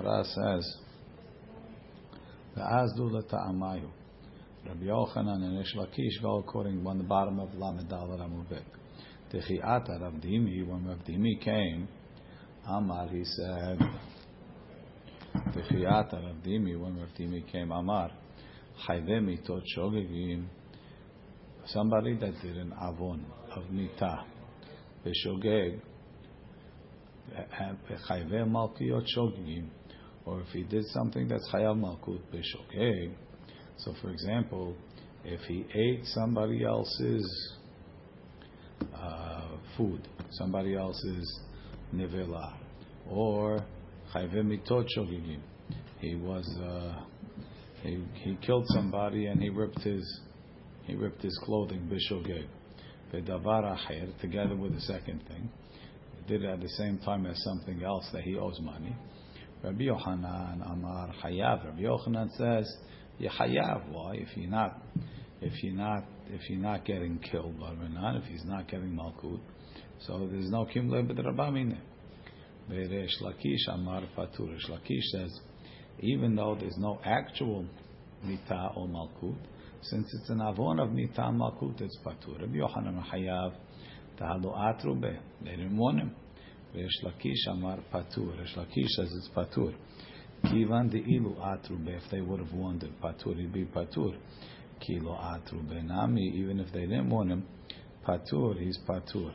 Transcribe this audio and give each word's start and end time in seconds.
Gemara 0.00 0.24
says, 0.24 0.76
"V'azdu 2.56 3.10
l'ta'amayu." 3.10 3.88
Rabbi 4.66 4.84
Yochanan 4.84 5.42
and 5.42 5.58
Ish 5.58 5.74
Lakish 5.74 6.22
go 6.22 6.38
according 6.38 6.86
on 6.86 6.98
the 6.98 7.04
bottom 7.04 7.38
of 7.38 7.54
Lamed 7.54 7.88
Dalet 7.88 8.20
Amuvik. 8.20 8.64
Techiata 9.32 10.00
Rav 10.00 10.14
Dimi, 10.14 10.66
when 10.66 10.86
Rav 10.86 10.98
Dimi 11.06 11.40
came, 11.40 11.88
Amar, 12.66 13.08
he 13.08 13.24
said, 13.24 13.78
Techiata 15.54 16.14
Rav 16.14 16.36
Dimi, 16.46 16.78
when 16.78 16.98
Rav 16.98 17.08
Dimi 17.18 17.46
came, 17.50 17.70
Amar, 17.70 18.10
Chayve 18.86 19.20
mitot 19.20 19.62
shogegim, 19.76 20.46
somebody 21.66 22.16
that 22.16 22.40
did 22.40 22.56
an 22.56 22.72
avon 22.72 23.24
of 23.54 23.70
mita, 23.70 24.24
b'shogeg, 25.04 25.80
chayve 28.08 28.48
malkiot 28.48 29.06
shogegim, 29.16 29.68
or 30.26 30.40
if 30.40 30.48
he 30.48 30.62
did 30.62 30.84
something 30.86 31.28
that's 31.28 31.48
chayav 31.52 31.76
malkut 31.78 32.20
b'shogeg, 32.32 33.12
so 33.78 33.94
for 34.02 34.10
example, 34.10 34.76
if 35.24 35.40
he 35.42 35.64
ate 35.74 36.04
somebody 36.04 36.64
else's 36.64 37.54
uh, 38.94 39.48
food, 39.76 40.06
somebody 40.32 40.76
else's 40.76 41.40
nevela, 41.94 42.54
or 43.08 43.64
chayve 44.14 44.42
mitot 44.44 44.86
shogegim, 44.96 45.40
he 46.00 46.14
was 46.14 46.46
uh, 46.62 47.02
he, 47.82 48.02
he 48.14 48.36
killed 48.42 48.66
somebody 48.68 49.26
and 49.26 49.42
he 49.42 49.48
ripped 49.48 49.80
his 49.80 50.20
he 50.84 50.94
ripped 50.94 51.22
his 51.22 51.38
clothing 51.44 51.88
bishogeg. 51.90 52.46
Vedavar 53.12 53.76
acher 53.76 54.18
together 54.20 54.56
with 54.56 54.74
the 54.74 54.80
second 54.82 55.22
thing. 55.28 55.50
Did 56.28 56.44
it 56.44 56.48
at 56.48 56.60
the 56.60 56.68
same 56.68 56.98
time 56.98 57.26
as 57.26 57.42
something 57.42 57.82
else 57.82 58.08
that 58.12 58.22
he 58.22 58.36
owes 58.36 58.60
money. 58.60 58.94
Rabbi 59.62 59.84
Yochanan 59.84 60.72
Amar 60.72 61.14
Hayav. 61.22 61.64
Rabbi 61.66 61.82
Yochanan 61.82 62.30
says 62.36 62.76
Yehayav. 63.20 63.90
Why? 63.90 64.14
If 64.14 64.34
you're 64.36 64.50
not 64.50 64.80
if 65.42 65.62
you're 65.62 65.74
not 65.74 66.04
if 66.28 66.48
you're 66.48 66.60
not 66.60 66.86
getting 66.86 67.18
killed 67.18 67.60
by 67.60 67.72
Renan, 67.72 68.16
if 68.16 68.24
he's 68.24 68.44
not 68.44 68.68
getting 68.68 68.96
malkut, 68.96 69.40
so 70.06 70.28
there's 70.30 70.48
no 70.50 70.64
kimle 70.64 71.06
b'drabamine. 71.06 71.76
Ve'resh 72.70 73.20
Lakish 73.22 73.68
Amar 73.68 74.02
Patur. 74.16 74.56
Lakish 74.70 75.04
says 75.12 75.40
even 75.98 76.34
though 76.36 76.56
there's 76.58 76.78
no 76.78 76.98
actual 77.04 77.66
mita 78.24 78.70
or 78.74 78.88
malkut, 78.88 79.36
since 79.82 80.06
it's 80.14 80.30
an 80.30 80.40
avon 80.40 80.80
of 80.80 80.90
mita 80.92 81.20
malkut, 81.20 81.80
it's 81.82 81.98
patur. 82.04 82.40
Rabbi 82.40 82.56
Yochanan 82.56 83.04
Hayav. 83.12 83.52
They 84.18 85.50
didn't 85.50 85.78
want 85.78 85.98
him. 85.98 86.14
Resh 86.74 87.02
Lakish 87.04 87.46
Amar 87.50 87.78
patur. 87.92 88.38
Resh 88.38 88.54
Lakish 88.56 88.88
says 88.88 89.12
it's 89.16 89.28
patur. 89.34 89.74
Kivan 90.44 90.90
de 90.90 90.98
ilu 90.98 91.34
atrube. 91.36 91.88
If 91.88 92.10
they 92.10 92.20
would 92.20 92.40
have 92.40 92.52
wanted 92.52 92.92
patur, 93.00 93.36
he'd 93.36 93.52
be 93.52 93.64
patur. 93.64 94.16
Kilo 94.80 95.16
atrube 95.16 95.82
nami. 95.84 96.32
Even 96.36 96.60
if 96.60 96.72
they 96.72 96.86
didn't 96.86 97.10
want 97.10 97.30
him, 97.30 97.44
patur, 98.06 98.58
he's 98.58 98.78
patur. 98.88 99.32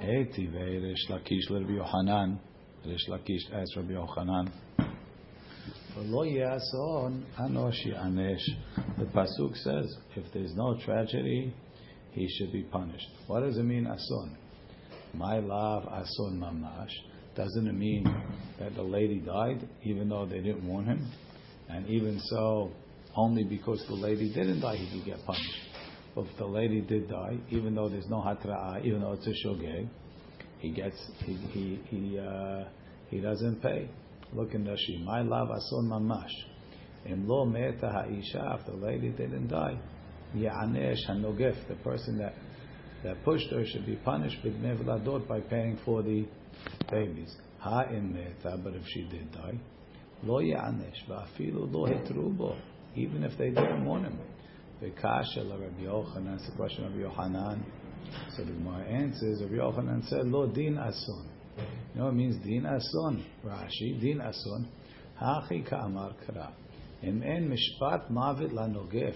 Eti 0.00 0.48
Resh 0.48 1.08
Lakish 1.10 1.50
Rabbi 1.50 1.72
Yochanan. 1.72 2.38
Resh 2.86 3.06
Lakish 3.08 3.52
asked 3.52 3.76
Rabbi 3.76 3.92
Yochanan. 3.92 4.50
The 5.94 6.04
pasuk 9.14 9.56
says, 9.56 9.96
if 10.16 10.32
there's 10.32 10.54
no 10.54 10.78
tragedy, 10.84 11.52
he 12.12 12.28
should 12.28 12.50
be 12.50 12.62
punished. 12.62 13.08
What 13.26 13.40
does 13.40 13.58
it 13.58 13.64
mean, 13.64 13.86
ason? 13.86 14.36
My 15.14 15.38
love, 15.38 15.84
ason 15.84 16.40
mamash. 16.40 16.92
Doesn't 17.34 17.66
it 17.66 17.74
mean 17.74 18.04
that 18.58 18.74
the 18.74 18.82
lady 18.82 19.20
died, 19.20 19.68
even 19.82 20.08
though 20.08 20.26
they 20.26 20.40
didn't 20.40 20.66
warn 20.66 20.86
him? 20.86 21.10
And 21.68 21.86
even 21.88 22.20
so, 22.24 22.72
only 23.16 23.44
because 23.44 23.84
the 23.88 23.94
lady 23.94 24.32
didn't 24.32 24.60
die, 24.60 24.76
he 24.76 24.98
could 24.98 25.06
get 25.06 25.24
punished. 25.24 25.72
But 26.14 26.26
if 26.26 26.36
the 26.36 26.46
lady 26.46 26.80
did 26.80 27.08
die, 27.08 27.38
even 27.50 27.74
though 27.74 27.88
there's 27.88 28.08
no 28.08 28.16
hatra'ah, 28.16 28.84
even 28.84 29.00
though 29.00 29.12
it's 29.12 29.26
a 29.26 29.46
shogeg, 29.46 29.88
he 30.58 30.70
gets, 30.70 30.96
he, 31.24 31.34
he, 31.34 31.80
he, 31.88 32.18
uh, 32.18 32.64
he 33.08 33.20
doesn't 33.20 33.62
pay. 33.62 33.88
Look 34.32 34.54
in 34.54 34.64
Rashi. 34.64 35.02
My 35.04 35.22
love 35.22 35.48
ason 35.50 35.88
mamash. 35.88 36.32
Im 37.06 37.26
lo 37.26 37.44
meta 37.44 37.88
ha'isha. 37.88 38.60
If 38.60 38.66
the 38.66 38.76
lady 38.76 39.10
didn't 39.10 39.48
die, 39.48 39.78
ya'anesh 40.34 41.08
hanogef. 41.08 41.68
The 41.68 41.74
person 41.76 42.18
that 42.18 42.34
that 43.04 43.24
pushed 43.24 43.50
her 43.50 43.64
should 43.66 43.86
be 43.86 43.96
punished 43.96 44.36
by 45.28 45.40
paying 45.40 45.78
for 45.84 46.02
the 46.02 46.26
babies. 46.90 47.34
Ha'im 47.60 48.12
meta. 48.12 48.58
But 48.62 48.74
if 48.74 48.82
she 48.86 49.02
did 49.04 49.32
die, 49.32 49.58
lo 50.22 50.40
ya'anesh. 50.40 51.06
Va'afilu 51.08 51.72
lo 51.72 51.86
hitrubo. 51.86 52.56
Even 52.94 53.24
if 53.24 53.36
they 53.38 53.50
didn't 53.50 53.84
want 53.84 54.04
him. 54.04 54.18
La 54.82 54.88
Rabbi 54.88 55.82
Yochanan. 55.82 56.36
That's 56.36 56.50
the 56.50 56.56
question 56.56 56.84
of 56.84 56.94
Yohanan. 56.96 57.64
So 58.36 58.44
the 58.44 58.52
Gemara 58.52 58.84
answers. 58.84 59.40
Rabbi 59.40 59.54
Yochanan 59.54 60.08
said, 60.08 60.26
lo 60.26 60.46
din 60.48 60.76
ason. 60.76 61.28
You 61.94 62.00
know 62.00 62.08
it 62.08 62.14
means 62.14 62.36
din 62.44 62.64
ason. 62.64 63.24
Rashi, 63.44 64.00
din 64.00 64.20
ason. 64.20 64.66
Hachi 65.20 65.68
ka'amar 65.68 66.14
kara. 66.26 66.52
Im 67.02 67.22
en 67.22 67.48
mishpat 67.48 68.10
mavet 68.10 68.52
la 68.52 68.66
nogef. 68.66 69.14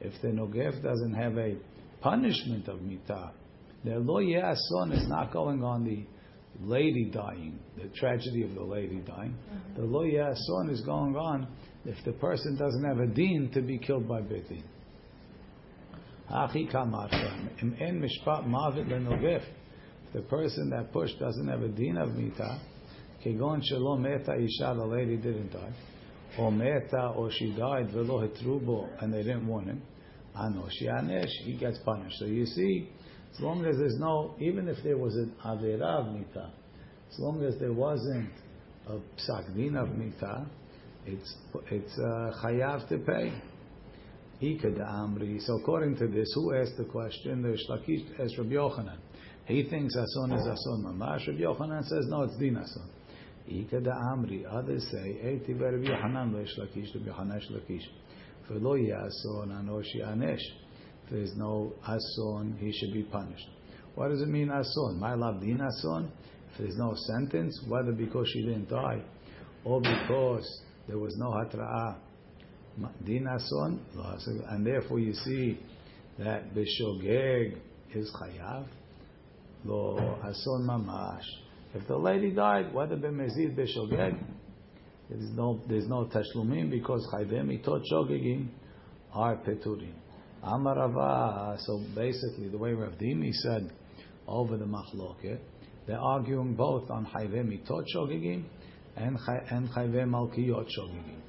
If 0.00 0.20
the 0.22 0.28
nogef 0.28 0.82
doesn't 0.82 1.14
have 1.14 1.36
a 1.36 1.56
punishment 2.02 2.68
of 2.68 2.78
mitah, 2.80 3.30
the 3.84 3.98
lo 3.98 4.20
ason 4.20 4.92
is 4.92 5.08
not 5.08 5.32
going 5.32 5.62
on 5.62 5.84
the 5.84 6.04
lady 6.60 7.10
dying, 7.12 7.58
the 7.76 7.88
tragedy 7.98 8.42
of 8.42 8.54
the 8.54 8.62
lady 8.62 9.02
dying. 9.06 9.34
Mm-hmm. 9.34 9.80
The 9.80 9.86
lo 9.86 10.02
ason 10.04 10.70
is 10.70 10.80
going 10.82 11.16
on 11.16 11.48
if 11.84 11.96
the 12.04 12.12
person 12.12 12.56
doesn't 12.56 12.84
have 12.84 12.98
a 12.98 13.06
din 13.06 13.50
to 13.54 13.62
be 13.62 13.78
killed 13.78 14.08
by 14.08 14.20
betin. 14.20 14.62
Hachi 16.30 16.70
ka'amar 16.70 17.08
kara. 17.08 17.50
Im 17.60 17.76
en 17.80 18.00
mishpat 18.00 18.46
mavet 18.46 18.88
la 18.88 19.38
the 20.12 20.20
person 20.22 20.70
that 20.70 20.92
pushed 20.92 21.18
doesn't 21.18 21.48
have 21.48 21.62
a 21.62 21.68
din 21.68 21.96
of 21.96 22.14
mita, 22.14 22.60
kegon 23.24 23.62
shelo 23.62 23.98
meta 23.98 24.34
isha, 24.34 24.74
the 24.76 24.84
lady 24.84 25.16
didn't 25.16 25.52
die, 25.52 25.72
or 26.38 26.52
meta, 26.52 27.12
or 27.16 27.30
she 27.32 27.54
died, 27.56 27.90
velo 27.92 28.26
hetrubo, 28.26 28.88
and 29.00 29.12
they 29.12 29.22
didn't 29.22 29.46
want 29.46 29.66
him, 29.66 29.82
anosh 30.38 30.82
yanesh, 30.82 31.30
he 31.44 31.56
gets 31.56 31.78
punished. 31.84 32.18
So 32.18 32.26
you 32.26 32.46
see, 32.46 32.88
as 33.34 33.40
long 33.40 33.64
as 33.64 33.76
there's 33.76 33.98
no, 33.98 34.34
even 34.38 34.68
if 34.68 34.76
there 34.82 34.98
was 34.98 35.14
an 35.14 35.32
avera 35.44 36.06
of 36.06 36.14
mita, 36.14 36.50
as 37.10 37.18
long 37.18 37.42
as 37.44 37.58
there 37.58 37.72
wasn't 37.72 38.30
a 38.88 38.92
psak 38.92 39.48
of 39.48 39.96
mita, 39.96 40.46
it's 41.06 41.34
it's 41.70 41.98
uh, 41.98 42.32
chayav 42.44 42.88
to 42.88 42.98
pay. 42.98 43.32
So 44.40 45.58
according 45.60 45.96
to 45.98 46.08
this, 46.08 46.32
who 46.34 46.52
asked 46.54 46.76
the 46.76 46.84
question? 46.84 47.42
The 47.42 47.56
Shlakish 47.68 48.20
asked 48.20 48.36
Rabbi 48.38 48.54
Yochanan. 48.54 48.98
He 49.46 49.62
thinks 49.68 49.94
ason 49.94 50.32
is 50.32 50.44
ason 50.44 50.82
mamash. 50.84 51.28
Rabbi 51.28 51.42
Yochanan 51.42 51.84
says 51.84 52.06
no, 52.08 52.22
it's 52.22 52.36
din 52.38 52.56
ason. 52.56 52.88
Ika 53.48 53.80
da 53.80 53.92
amri. 53.92 54.44
Others 54.52 54.84
say 54.90 55.16
eti 55.22 55.52
Rabbi 55.52 55.86
Yochanan 55.86 56.34
Rabbi 56.34 57.08
Yochanan 57.08 57.40
shlakish. 57.48 57.86
V'lo 58.52 58.76
ason 58.76 59.48
anoshi 59.50 60.04
anesh. 60.04 60.42
If 61.04 61.10
there's 61.10 61.34
no 61.36 61.72
ason, 61.86 62.56
he 62.58 62.72
should 62.72 62.92
be 62.92 63.02
punished. 63.02 63.48
What 63.94 64.08
does 64.08 64.22
it 64.22 64.28
mean 64.28 64.50
ason? 64.50 64.98
My 64.98 65.14
love 65.14 65.40
din 65.40 65.58
ason. 65.58 66.10
If 66.52 66.58
there's 66.58 66.76
no 66.76 66.94
sentence, 66.94 67.58
whether 67.68 67.92
because 67.92 68.28
she 68.32 68.42
didn't 68.42 68.68
die 68.68 69.02
or 69.64 69.80
because 69.80 70.62
there 70.86 70.98
was 70.98 71.16
no 71.16 71.30
hatra'ah, 71.30 71.96
din 73.04 73.26
ason, 73.26 73.80
and 74.50 74.66
therefore 74.66 74.98
you 74.98 75.14
see 75.14 75.58
that 76.18 76.54
bishogeg 76.54 77.56
is 77.94 78.10
chayav 78.20 78.66
lo 79.64 80.18
ason 80.24 80.66
mamash. 80.66 81.24
If 81.74 81.86
the 81.88 81.96
lady 81.96 82.30
died, 82.30 82.74
whether 82.74 82.96
b'mezid 82.96 83.56
b'shogeg, 83.56 84.18
there's 85.18 85.30
no 85.32 85.60
there's 85.68 85.88
no 85.88 86.06
tashlumim 86.06 86.70
because 86.70 87.06
chayvem 87.12 87.62
itot 87.62 87.82
shogegim 87.92 88.48
are 89.12 89.36
peturim. 89.36 89.92
Amarava. 90.42 91.58
So 91.60 91.84
basically, 91.94 92.48
the 92.48 92.58
way 92.58 92.72
Rav 92.72 92.92
Dimi 92.94 93.32
said 93.32 93.70
over 94.26 94.56
the 94.56 94.64
machloket, 94.64 95.38
they're 95.86 95.98
arguing 95.98 96.54
both 96.54 96.90
on 96.90 97.06
chayvem 97.06 97.50
itot 97.50 97.84
shogegim 97.94 98.44
and 98.96 99.18
and 99.50 99.68
chayvem 99.70 100.10
malkiyot 100.10 100.66
shogegim. 100.78 101.20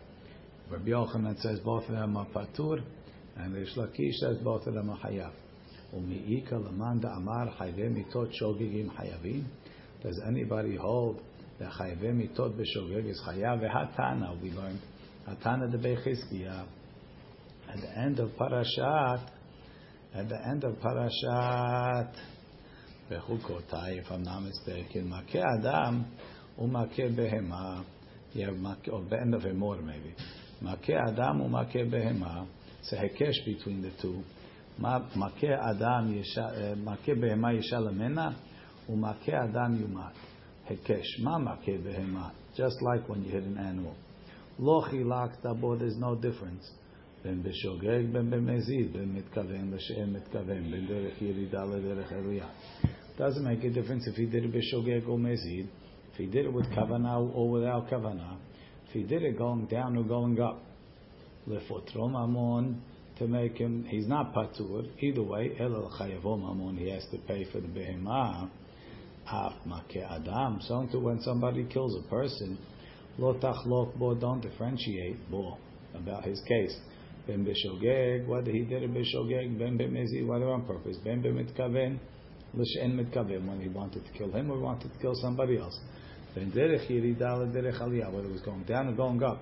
Rabbi 0.70 0.90
Yochanan 0.90 1.40
says 1.42 1.60
both 1.60 1.84
of 1.90 1.96
them 1.96 2.16
are 2.16 2.28
patur, 2.28 2.82
and 3.36 3.54
Rish 3.54 3.76
Lakish 3.76 4.14
says 4.14 4.38
both 4.44 4.66
of 4.66 4.74
them 4.76 4.90
are 4.90 5.00
hayav. 5.00 5.34
Umiika 5.94 6.54
lamanda 6.54 7.16
amar 7.18 7.54
chayve 7.60 7.92
mitot 7.92 8.32
shogegim 8.42 8.90
hayavim. 8.96 9.44
Does 10.02 10.20
anybody 10.26 10.76
hold 10.76 11.22
that 11.60 11.72
chayve 11.72 12.14
mitot 12.14 12.54
b'shogeg 12.54 13.10
is 13.10 13.22
chayav? 13.28 13.62
Hatana 13.62 14.42
we 14.42 14.52
learned 14.52 14.82
Hatana 15.28 15.72
de 15.72 15.78
Bechizkiya 15.78 16.66
at 17.70 17.82
the 17.82 17.98
end 17.98 18.20
of 18.20 18.30
Parashat. 18.32 19.30
At 20.16 20.30
the 20.30 20.48
end 20.48 20.64
of 20.64 20.76
Parashat 20.76 22.14
Bechukotai, 23.10 23.98
if 24.00 24.12
I'm 24.12 24.24
not 24.24 24.42
mistaken, 24.42 25.10
makeh 25.12 25.44
adam 25.60 26.06
umakeh 26.60 27.16
behema. 27.18 27.84
You 28.34 28.46
have 28.48 28.56
make, 28.56 28.90
or 28.92 29.02
be'en 29.02 29.34
of 29.34 29.42
emor 29.42 29.84
maybe. 29.84 30.14
Make 30.62 30.90
adam 30.90 31.42
u 31.42 31.50
make 31.50 31.74
behema. 31.92 32.48
It's 32.80 32.92
a 32.94 32.96
hekesh 32.96 33.46
between 33.46 33.82
the 33.82 33.92
two. 34.02 34.24
Make 34.78 35.44
adam 35.44 36.14
yesha, 36.14 36.78
make 36.78 37.16
behema 37.16 37.54
yesha 37.54 37.80
lemena, 37.80 38.36
u 38.88 38.96
make 38.96 39.30
adam 39.30 39.78
yumat. 39.80 40.14
Hekesh. 40.69 41.21
Ma 41.21 41.39
make 41.39 41.83
behema. 41.83 42.33
Just 42.57 42.77
like 42.83 43.09
when 43.09 43.25
you 43.25 43.31
hit 43.31 43.45
an 43.45 43.59
animal. 43.59 43.95
Lo 44.59 44.83
chilakta 44.83 45.59
bo, 45.61 45.77
there's 45.77 45.97
no 45.97 46.15
difference. 46.15 46.71
בין 47.25 47.43
בשוגג, 47.43 48.13
בין 48.13 48.31
במזיד, 48.31 48.93
בין 48.93 49.13
מתכוון 49.15 49.71
לשאין 49.75 50.13
מתכוון, 50.13 50.71
בין 50.71 50.87
דרך 50.87 51.23
ירידה 51.23 51.65
לדרך 51.65 52.13
עלייה. 52.13 52.47
Doesn't 53.19 53.43
make 53.43 53.65
a 53.65 53.71
difference 53.71 54.07
if 54.07 54.15
he 54.15 54.27
did 54.27 54.45
it 54.45 54.53
b'shogeg 54.53 55.09
or 55.09 55.19
mezid, 55.19 55.67
if 56.13 56.17
he 56.17 56.27
did 56.27 56.45
it 56.47 56.53
with 56.53 56.67
kavanah 56.67 57.35
or 57.35 57.51
without 57.51 57.91
kavanah, 57.91 58.37
if 58.87 58.93
he 58.93 59.03
did 59.03 59.23
it 59.23 59.37
going 59.37 59.67
down 59.67 59.97
or 59.97 60.05
going 60.05 60.41
up. 60.41 60.63
Lefotrom 61.49 62.15
amon 62.15 62.81
to 63.19 63.27
make 63.27 63.59
him, 63.59 63.85
he's 63.89 64.07
not 64.07 64.33
patur. 64.33 64.87
Either 65.01 65.25
way, 65.25 65.57
el 65.59 65.91
chayavom 65.99 66.49
amon, 66.49 66.77
he 66.77 66.89
has 66.91 67.05
to 67.11 67.19
pay 67.27 67.45
for 67.51 67.61
the 67.61 67.67
behemah. 67.67 68.49
Adam, 69.26 70.60
so 70.62 70.86
when 71.00 71.20
somebody 71.22 71.66
kills 71.66 71.96
a 72.04 72.10
person, 72.10 72.58
lo 73.18 73.34
tachlok 73.36 73.96
bo, 73.98 74.16
don't 74.16 74.42
differentiate 74.42 75.30
bo 75.30 75.58
about 75.94 76.24
his 76.24 76.42
case. 76.48 76.76
Ben 77.28 77.46
b'shogeg, 77.46 78.28
whether 78.28 78.52
he 78.52 78.62
did 78.66 78.84
it 78.84 78.94
b'shogeg, 78.94 79.58
ben 79.58 79.78
b'mezid, 79.78 80.28
whether 80.28 80.50
on 80.50 80.66
purpose, 80.66 80.98
ben 81.04 81.22
b'mitkaven, 81.22 82.00
l'shen 82.54 82.96
mitkaven, 83.00 83.48
when 83.48 83.62
he 83.62 83.70
wanted 83.70 84.06
to 84.06 84.12
kill 84.12 84.32
him 84.32 84.52
or 84.52 84.60
wanted 84.60 84.92
to 84.92 85.00
kill 85.00 85.16
somebody 85.16 85.58
else. 85.58 85.80
Ben 86.36 86.52
derech 86.52 86.88
yirida 86.90 87.38
l'derech 87.38 87.80
aliyah, 87.80 88.12
whether 88.12 88.28
it 88.28 88.32
was 88.32 88.42
going 88.42 88.64
down 88.64 88.88
or 88.88 88.94
going 88.94 89.24
up. 89.24 89.42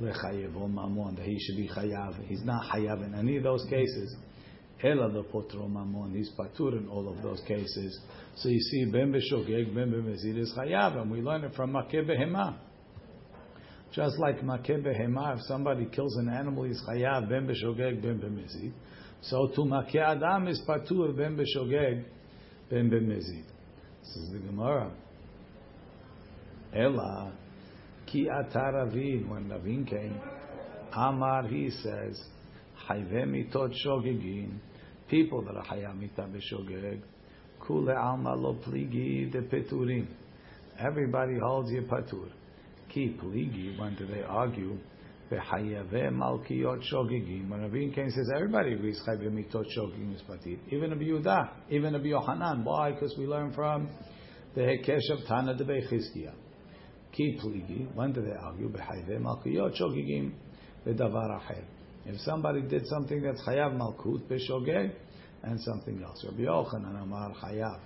Lechayev 0.00 0.52
mamon, 0.52 1.16
that 1.16 1.26
he 1.26 1.38
should 1.40 1.56
be 1.56 1.68
chayav. 1.68 2.14
He's 2.26 2.44
not 2.44 2.64
chayav 2.72 3.04
in 3.04 3.14
any 3.14 3.36
of 3.36 3.42
those 3.42 3.64
cases. 3.68 4.16
Ela 4.82 5.10
the 5.12 5.22
potro 5.24 5.68
mamon, 5.70 6.14
he's 6.16 6.30
patur 6.38 6.78
in 6.78 6.88
all 6.88 7.08
of 7.08 7.22
those 7.22 7.40
cases. 7.46 8.00
So 8.36 8.48
you 8.48 8.60
see, 8.60 8.86
ben 8.86 9.12
b'shogeg, 9.12 9.74
ben 9.74 9.90
b'mezid 9.90 10.38
is 10.38 10.52
chayav, 10.56 11.00
and 11.00 11.10
we 11.10 11.20
learn 11.20 11.44
it 11.44 11.54
from 11.54 11.72
makeh 11.72 12.06
behemah. 12.06 12.56
Just 13.92 14.18
like 14.18 14.40
makeh 14.40 14.82
behema, 14.82 15.36
if 15.36 15.42
somebody 15.46 15.86
kills 15.86 16.16
an 16.16 16.30
animal, 16.30 16.64
he's 16.64 16.80
chayav 16.88 17.28
ben 17.28 17.46
b'shogeg 17.46 18.00
ben 18.00 18.18
b'mezid. 18.18 18.72
So 19.22 19.48
to 19.54 19.60
makeh 19.62 19.96
adam 19.96 20.48
is 20.48 20.62
patur 20.66 21.14
ben 21.14 21.36
b'shogeg 21.36 22.04
ben 22.70 22.90
b'mezid. 22.90 23.44
This 24.00 24.16
is 24.16 24.30
the 24.32 24.38
Gemara. 24.38 24.90
Ella 26.74 27.32
ki 28.06 28.28
ataravin 28.28 29.28
when 29.28 29.48
Ravin 29.50 29.84
came, 29.84 30.18
Amar 30.92 31.46
he 31.48 31.70
says, 31.70 32.20
chayve 32.88 33.24
mitot 33.26 33.74
shogegin, 33.84 34.58
people 35.10 35.42
that 35.42 35.56
are 35.56 35.64
chayav 35.64 35.98
mita 35.98 36.22
b'shogeg, 36.22 37.00
kule 37.66 37.90
alma 37.90 38.34
lo 38.34 38.54
pligi 38.54 39.30
de 39.30 39.42
peturim. 39.42 40.06
Everybody 40.78 41.38
holds 41.42 41.70
you 41.72 41.82
patur. 41.82 42.30
Ki 42.88 43.16
pligi, 43.20 43.78
when 43.78 43.96
do 43.96 44.06
they 44.06 44.22
argue? 44.22 44.78
V'chayave 45.30 46.10
malkiyot 46.12 46.82
shogigim. 46.90 47.50
When 47.50 47.60
Ravin 47.60 47.92
came 47.92 48.10
says 48.10 48.30
everybody 48.34 48.74
agrees 48.74 49.02
chayve 49.06 49.28
mitot 49.30 49.66
shogigim 49.76 50.14
is 50.14 50.22
patir. 50.22 50.58
Even 50.68 50.90
Rabbi 50.90 51.02
Yehuda, 51.02 51.48
even 51.70 51.92
Rabbi 51.92 52.06
Yohanan. 52.06 52.64
Why? 52.64 52.92
Because 52.92 53.14
we 53.18 53.26
learn 53.26 53.52
from 53.52 53.90
the 54.54 54.60
hekesh 54.62 55.10
of 55.12 55.26
Tana 55.26 55.56
de 55.56 55.64
Bechizkiah. 55.64 56.34
Ki 57.12 57.38
pligi, 57.42 57.92
when 57.94 58.12
do 58.12 58.22
they 58.22 58.32
argue? 58.32 58.68
V'chayave 58.70 59.20
malkiyot 59.20 59.76
shogigim 59.78 60.32
v'davar 60.86 61.40
acher. 61.40 61.64
If 62.06 62.20
somebody 62.20 62.62
did 62.62 62.86
something 62.86 63.22
that's 63.22 63.40
chayav 63.42 63.76
malkut 63.76 64.22
b'shogeg 64.28 64.92
and 65.42 65.60
something 65.60 66.02
else. 66.02 66.24
Rabbi 66.24 66.42
Yochanan 66.42 67.02
amar 67.02 67.34
chayav. 67.42 67.80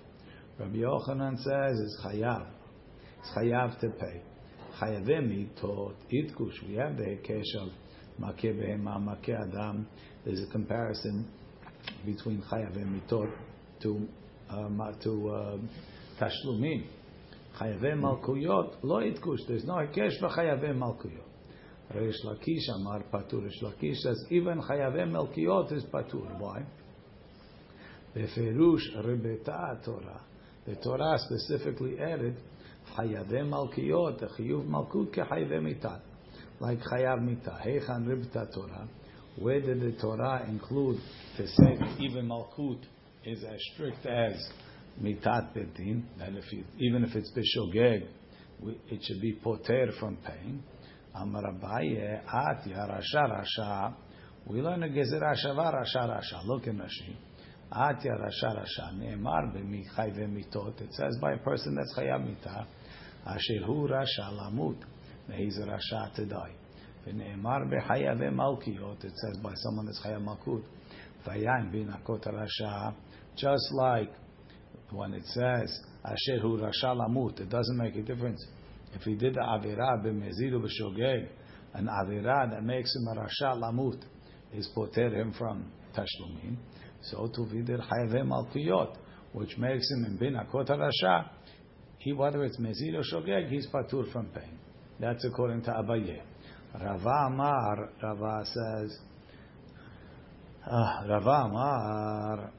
Rabbi 0.59 0.77
Yochanan 0.77 1.37
says 1.37 1.81
it's 1.81 2.01
chayav. 2.05 2.47
It's 3.21 3.31
chayav 3.37 3.81
to 3.81 3.91
pay. 3.91 4.23
Chayavim 4.81 5.29
mitot 5.29 5.95
itkush. 6.13 6.69
We 6.69 6.75
have 6.75 6.97
the 6.97 7.05
hekesh 7.05 7.63
of 7.63 7.69
makeh 8.21 8.55
behema, 8.57 8.99
makeh 8.99 9.41
adam. 9.41 9.87
There's 10.25 10.43
a 10.43 10.51
comparison 10.51 11.29
between 12.05 12.43
chayavim 12.43 13.01
mitot 13.01 13.31
to 13.83 14.09
uh, 14.51 14.93
to 15.03 15.29
uh, 15.31 15.57
tashlumin. 16.21 16.87
Chayavim 17.61 18.01
malkuyot 18.01 18.77
lo 18.83 19.01
itkush. 19.01 19.47
There's 19.47 19.65
no 19.65 19.75
hekesh 19.75 20.19
for 20.19 20.29
chayavim 20.29 20.79
malkuyot. 20.79 21.34
Reish 21.93 22.25
Lakish 22.25 22.69
Amar 22.75 23.05
Patur. 23.13 23.43
Reish 23.43 23.63
Lakish 23.63 23.97
says 23.99 24.25
even 24.31 24.61
Chayavim 24.61 25.11
Melkiot 25.13 25.73
is 25.73 25.85
Patur. 25.85 26.39
Why? 26.39 26.63
Beferush 28.17 28.97
Rebeta 29.05 29.85
Torah. 29.85 30.21
The 30.67 30.77
Torah 30.77 31.19
specifically 31.19 31.99
added 32.01 32.37
Chayavim 32.97 33.51
Malkiot, 33.51 34.21
the 34.21 34.27
Malkut 34.27 35.15
Kechayavim 35.15 35.75
Mitat. 35.75 36.01
Like 36.61 36.81
Chayav 36.81 37.23
Mita. 37.23 37.59
Heichan 37.65 38.07
Rebeta 38.07 38.53
Torah. 38.55 38.89
Where 39.39 39.61
did 39.61 39.81
the 39.81 40.01
Torah 40.01 40.47
include 40.49 41.01
to 41.37 41.47
say 41.47 41.79
even 41.99 42.29
Malkut 42.29 42.81
is 43.25 43.43
as 43.43 43.61
strict 43.75 44.07
as 44.07 44.35
Mitat 45.03 45.53
Bedin, 45.55 46.05
that 46.19 46.35
if 46.35 46.53
you, 46.53 46.65
even 46.79 47.05
if 47.05 47.15
it's 47.17 47.31
Bishogeg, 47.33 48.07
it 48.89 49.03
should 49.03 49.21
be 49.21 49.39
poter 49.43 49.91
from 49.99 50.17
paying. 50.19 50.63
Amar 51.15 51.45
Abaye, 51.45 52.21
At 52.27 52.65
Yarasha 52.67 53.47
Rasha. 53.59 53.95
We 54.47 54.61
learn 54.61 54.83
a 54.83 54.89
Gezerah 54.89 55.37
Shava 55.37 55.73
Rasha 55.73 56.09
Rasha. 56.09 56.45
Look 56.45 56.67
in 56.67 56.79
Rashi. 56.79 57.17
At 57.73 58.01
Yarasha 58.03 58.59
Rasha. 58.59 58.99
Ne'emar 58.99 59.55
b'michai 59.55 60.13
v'mitot. 60.19 60.81
It 60.81 60.93
says 60.93 61.17
by 61.21 61.35
a 61.35 61.39
person 61.39 61.77
that's 61.77 61.97
chayav 61.97 62.27
mitah. 62.27 62.67
Asher 63.27 63.65
hu 63.65 63.89
Rasha 63.89 64.33
lamut. 64.33 64.77
He's 65.33 65.57
a 65.59 65.63
Rasha 65.63 66.15
to 66.17 66.27
die. 66.27 66.53
V'ne'emar 67.07 67.73
b'chayav 67.73 68.19
v'malkiot. 68.19 69.05
It 69.05 69.13
says 69.17 69.39
by 69.41 69.53
someone 69.55 69.87
that's 69.87 70.05
chayav 70.05 70.25
malkut. 70.25 70.65
Vayan 71.27 71.73
b'nakot 71.73 72.27
Rasha. 72.27 72.93
Just 73.37 73.73
like 73.73 74.13
when 74.91 75.15
it 75.15 75.25
says 75.27 75.81
Asher 76.05 76.41
hu 76.41 76.59
Rasha 76.59 76.97
lamut. 76.97 77.39
It 77.41 77.51
doesn't 77.51 77.77
make 77.77 77.95
a 77.95 78.03
difference. 78.03 78.45
If 78.95 79.03
he 79.03 79.15
did 79.15 79.35
the 79.35 79.41
Avirah 79.41 80.05
b'mezid 80.05 80.53
b'shogeg, 80.53 81.29
an 81.75 81.87
Avirah 81.87 82.51
that 82.51 82.63
makes 82.63 82.95
him 82.95 83.09
a 83.09 83.21
Rasha 83.21 83.61
Lamut, 83.61 84.03
is 84.53 84.69
poter 84.75 85.09
him 85.09 85.33
from 85.37 85.71
Tashlumin. 85.97 86.57
So 87.03 87.27
to 87.35 87.41
vidir 87.43 87.81
Hayave 87.81 88.23
Malkuyot, 88.25 88.97
which 89.33 89.59
makes 89.59 89.91
him 89.91 90.05
in 90.07 90.17
Bin 90.17 90.35
Akot 90.35 90.69
Rasha, 90.69 91.29
he, 91.99 92.13
whether 92.13 92.45
it's 92.45 92.59
Mezid 92.59 92.95
Shogeg, 93.13 93.51
he's 93.51 93.67
patur 93.67 94.11
from 94.13 94.27
pain. 94.27 94.59
That's 95.01 95.25
according 95.25 95.63
to 95.63 95.71
Abaye. 95.71 96.21
Rava 96.81 97.27
Amar, 97.27 97.91
Rava 98.03 98.45
says, 98.45 98.99
uh, 100.67 101.09
Rava 101.09 101.49
Amar, 101.49 102.53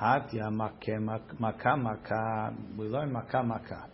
Atya 0.00 0.50
Makah, 1.38 2.56
we 2.76 2.86
learn 2.86 3.12
Makah. 3.12 3.86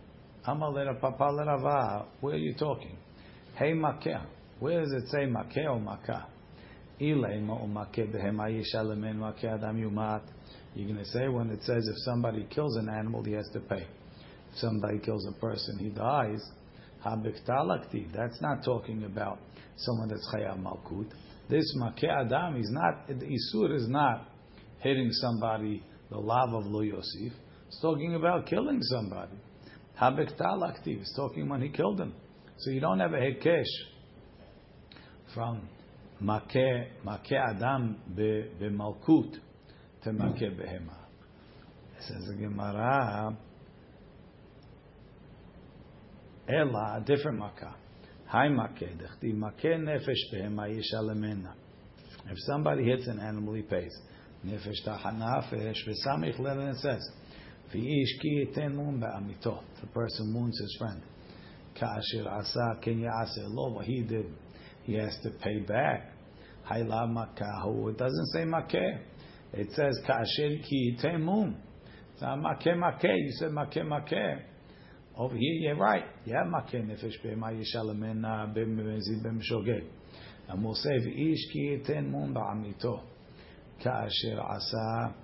Amalera 0.47 1.01
Papa 1.01 1.25
Lerava, 1.25 2.07
where 2.21 2.35
are 2.35 2.39
you 2.39 2.55
talking? 2.55 2.97
Hey 3.57 3.73
Makeh. 3.73 4.25
Where 4.61 4.81
does 4.81 4.93
it 4.93 5.09
say 5.09 5.27
Makeh 5.27 5.65
or 5.69 5.81
Makah? 5.81 6.27
Ilema 7.01 7.61
or 7.61 7.67
Makeh 7.67 8.15
behema 8.15 8.49
yishalemen 8.49 9.17
Makeh 9.17 9.55
adam 9.55 9.77
yumat. 9.77 10.23
You're 10.77 10.87
going 10.87 11.05
to 11.05 11.11
say 11.11 11.27
when 11.27 11.51
it 11.51 11.65
says 11.65 11.89
if 11.89 11.97
somebody 12.05 12.47
kills 12.49 12.77
an 12.77 12.89
animal, 12.89 13.25
he 13.25 13.33
has 13.33 13.49
to 13.55 13.61
pay. 13.61 13.89
If 14.53 14.59
somebody 14.59 15.01
kills 15.01 15.27
a 15.27 15.33
person, 15.41 15.79
he 15.81 15.89
dies. 15.89 16.41
Habiktalakti. 17.05 18.13
That's 18.15 18.41
not 18.41 18.63
talking 18.65 19.03
about 19.03 19.41
someone 19.77 20.09
that's 20.09 20.33
chayav 20.33 20.63
malkut. 20.63 21.11
This 21.49 21.65
Makeh 21.83 22.25
adam 22.25 22.57
is 22.57 22.71
not, 22.71 23.09
the 23.09 23.15
Isur 23.15 23.75
is 23.75 23.89
not 23.89 24.29
hitting 24.79 25.11
somebody, 25.11 25.83
the 26.09 26.19
love 26.19 26.55
of 26.55 26.67
Lo 26.67 26.83
Yosef. 26.83 27.33
It's 27.67 27.81
talking 27.83 28.15
about 28.15 28.47
killing 28.47 28.81
somebody. 28.83 29.39
Habektal 30.01 30.63
aktiv 30.63 31.03
is 31.03 31.13
talking 31.17 31.49
when 31.49 31.63
he 31.63 31.69
killed 31.69 32.01
him. 32.01 32.15
So 32.59 32.71
you 32.71 32.81
don't 32.81 33.01
have 33.01 33.13
a 33.13 33.19
hekesh 33.19 33.65
from 35.35 35.69
makeh 36.23 36.87
adam 37.33 37.97
b'malkut 38.15 39.39
to 40.05 40.11
makeh 40.11 40.55
behema. 40.57 40.97
Says 42.01 42.27
the 42.27 42.35
Gemara, 42.35 43.37
ela 46.49 46.99
a 46.99 47.05
different 47.05 47.39
makah. 47.41 47.75
Hi 48.27 48.49
makeh 48.49 48.97
dechti 48.97 49.35
makeh 49.35 49.79
nefesh 49.79 50.33
behema 50.33 50.69
yishalemena. 50.69 51.55
If 52.29 52.39
somebody 52.47 52.85
hits 52.85 53.07
an 53.07 53.21
animal, 53.21 53.55
he 53.55 53.63
pays. 53.63 53.97
Nefesh 54.45 54.85
tahanafesh 57.73 58.23
v'samich 58.23 58.57
lelen 58.57 59.31
it 59.31 59.43
says. 59.43 59.65
The 59.81 59.87
person 59.89 60.35
wounds 60.35 60.59
his 60.59 60.77
friend. 60.79 61.03
Ka'asher 61.79 62.29
asa 62.29 62.79
ken 62.83 63.01
ya'aseh 63.01 63.49
lo. 63.49 63.73
What 63.75 63.85
he 63.85 64.03
did, 64.03 64.27
he 64.85 64.95
has 64.95 65.17
to 65.23 65.31
pay 65.31 65.61
back. 65.61 66.13
Hayla 66.71 67.07
makahu. 67.07 67.91
It 67.91 67.99
doesn't 67.99 68.27
say 68.33 68.45
makeh. 68.45 68.99
It 69.53 69.69
says 69.73 69.99
ka'asher 70.07 70.63
ki 70.69 70.99
temum. 71.03 71.55
It's 72.13 72.23
not 72.23 72.39
makeh 72.39 72.75
makeh. 72.77 73.17
You 73.17 73.33
said 73.39 73.51
makeh 73.51 73.83
makeh. 73.83 74.41
Over 75.17 75.35
here, 75.35 75.55
you're 75.61 75.77
right. 75.77 76.05
Yeah, 76.25 76.45
makeh 76.45 76.85
nefesh 76.85 77.23
be'ema 77.23 77.53
yishalamen 77.53 78.23
b'mezid 78.55 79.25
b'mshogeg. 79.25 79.85
And 80.49 80.65
we'll 80.65 80.75
say 80.75 80.91
v'ish 80.91 81.53
ki 81.53 81.83
temum 81.87 82.33
ba'amito. 82.35 83.03
Ka'asher 83.83 84.41
asa 84.41 85.15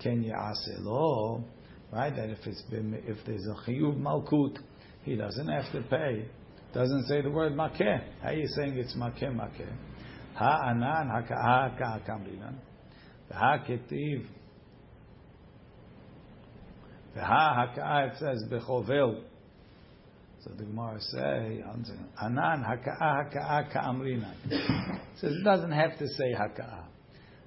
ken 0.00 0.22
ya'aseh 0.22 0.80
lo. 0.80 1.44
Right? 1.92 2.14
That 2.14 2.30
if 2.30 2.38
it's 2.46 2.62
been, 2.62 2.94
if 3.06 3.18
there's 3.26 3.46
a 3.46 3.70
chiyuv 3.70 4.00
malkut, 4.00 4.58
he 5.02 5.14
doesn't 5.14 5.48
have 5.48 5.70
to 5.72 5.82
pay. 5.82 6.24
Doesn't 6.72 7.04
say 7.06 7.20
the 7.20 7.30
word 7.30 7.52
makeh. 7.52 8.02
How 8.22 8.28
are 8.28 8.34
you 8.34 8.48
saying 8.56 8.78
it's 8.78 8.96
makeh 8.96 9.24
makeh? 9.24 9.70
Ha 10.34 10.70
anan 10.70 11.08
Ha'anan 11.08 11.28
haka'a 11.28 11.78
ka'akamrinan. 11.78 12.54
V'ha 13.30 13.68
ketiv. 13.68 14.26
V'ha 17.14 17.76
haka'a 17.76 18.12
it 18.12 18.18
says 18.18 18.42
bechovel. 18.50 19.22
So 20.42 20.50
the 20.56 20.64
Gemara 20.64 20.98
say, 20.98 21.62
Anan 22.22 22.64
haka'a 22.64 23.30
haka'a 23.30 23.70
ka'amrinan. 23.70 24.34
Says 25.20 25.32
it 25.32 25.44
doesn't 25.44 25.72
have 25.72 25.98
to 25.98 26.08
say 26.08 26.32
haka'a. 26.32 26.84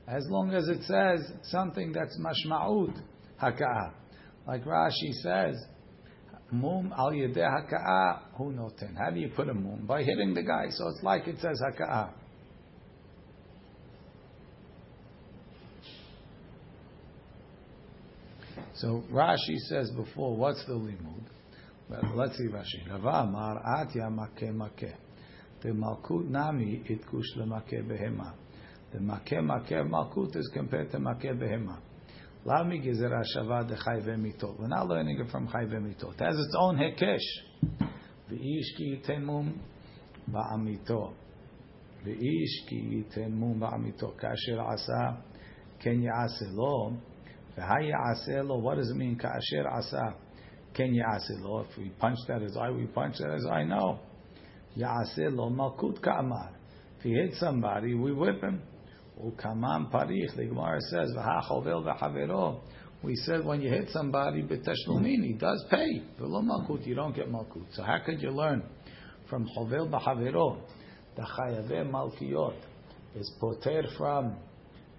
As 0.08 0.24
long 0.30 0.54
as 0.54 0.68
it 0.68 0.84
says 0.84 1.32
something 1.50 1.92
that's 1.92 2.20
mashma'ut 2.20 2.96
haka'a. 3.42 3.92
Like 4.48 4.64
Rashi 4.64 5.12
says, 5.22 5.56
mum 6.52 6.94
al 6.98 7.12
yedeh 7.12 7.38
haka'a 7.38 8.36
hu 8.38 8.52
noten. 8.52 8.96
How 8.98 9.10
do 9.10 9.20
you 9.20 9.30
put 9.30 9.50
a 9.50 9.54
mum? 9.54 9.86
By 9.88 10.04
hitting 10.04 10.34
the 10.34 10.44
guy. 10.44 10.66
So 10.70 10.88
it's 10.90 11.04
like 11.04 11.28
it 11.28 11.40
says 11.40 11.62
haka'a. 11.62 12.12
So 18.76 19.04
Rashi 19.12 19.58
says 19.70 19.90
before, 19.92 20.36
what's 20.36 20.64
the 20.66 20.74
limud? 20.74 21.24
Well, 21.90 22.12
let's 22.16 22.38
see 22.38 22.48
Rashi. 22.48 22.90
Rava 22.90 23.28
Amar 23.28 23.62
Atya 23.64 24.10
Makeh 24.10 24.54
Makeh. 24.54 24.94
The 25.62 25.70
Malkut 25.70 26.30
Nami 26.30 26.84
Itkush 26.90 27.38
LeMakeh 27.38 27.88
Behema. 27.88 28.34
The 28.92 29.00
Makeh 29.00 29.40
Makeh 29.40 29.88
Malkut 29.90 30.36
is 30.36 30.52
compared 30.54 30.92
to 30.92 30.98
Makeh 30.98 31.40
Behema. 31.40 31.80
We're 32.48 32.62
not 34.68 34.88
learning 34.88 35.20
it 35.20 35.32
from 35.32 35.48
Chai 35.48 35.66
Mitot. 35.66 36.14
It 36.14 36.20
has 36.20 36.36
its 36.36 36.56
own 36.56 36.78
Hekesh. 36.78 37.18
V'ish 38.32 38.78
ki 38.78 39.02
yitemum 39.02 39.58
ba'amito. 40.30 41.14
V'ish 42.06 42.68
ki 42.70 43.04
yitemum 43.18 43.58
ba'amito. 43.58 44.14
Kasher 44.22 44.60
asa 44.62 45.18
ken 45.82 46.04
ya'ase 46.04 46.54
lo. 46.54 46.94
V'ha 47.58 47.80
ya'ase. 47.82 48.62
What 48.62 48.76
does 48.78 48.92
it 48.92 48.96
mean? 48.96 49.18
Kasher 49.18 49.66
asa 49.68 50.14
ken 50.76 50.94
ya'ase 50.94 51.42
lo. 51.42 51.66
If 51.68 51.76
we 51.80 51.90
punch 51.98 52.20
that 52.28 52.44
as 52.44 52.56
I, 52.56 52.70
we 52.70 52.86
punch 52.86 53.18
that 53.18 53.32
as 53.32 53.48
I 53.52 53.64
know. 53.64 54.00
Ya'ase 54.78 55.36
lo 55.36 55.50
malkut 55.50 56.00
ka'amar. 56.00 56.52
If 57.00 57.04
he 57.06 57.14
hits 57.14 57.40
somebody, 57.40 57.96
we 57.96 58.12
whip 58.14 58.44
him. 58.44 58.62
Ukamam 59.24 59.92
parich. 59.92 60.36
The 60.36 60.46
Gemara 60.46 60.80
says, 60.82 61.12
"V'ha 61.16 61.44
chovel 61.44 61.84
v'havero." 61.84 62.60
We 63.04 63.16
said 63.16 63.46
when 63.46 63.62
you 63.62 63.70
hit 63.70 63.90
somebody 63.90 64.42
b'tashlumin, 64.42 65.24
he 65.24 65.34
does 65.34 65.64
pay. 65.70 66.02
V'lo 66.20 66.44
malkut, 66.44 66.86
you 66.86 66.96
don't 66.96 67.16
get 67.16 67.30
malkut. 67.30 67.66
So 67.74 67.84
how 67.84 68.00
could 68.06 68.22
you 68.22 68.32
learn 68.32 68.64
from 69.30 69.48
chovel 69.56 69.90
v'havero? 69.90 70.58
The 71.16 71.22
chayave 71.22 71.90
malkiyot 71.90 72.56
is 73.16 73.32
poter 73.40 73.84
from 73.98 74.36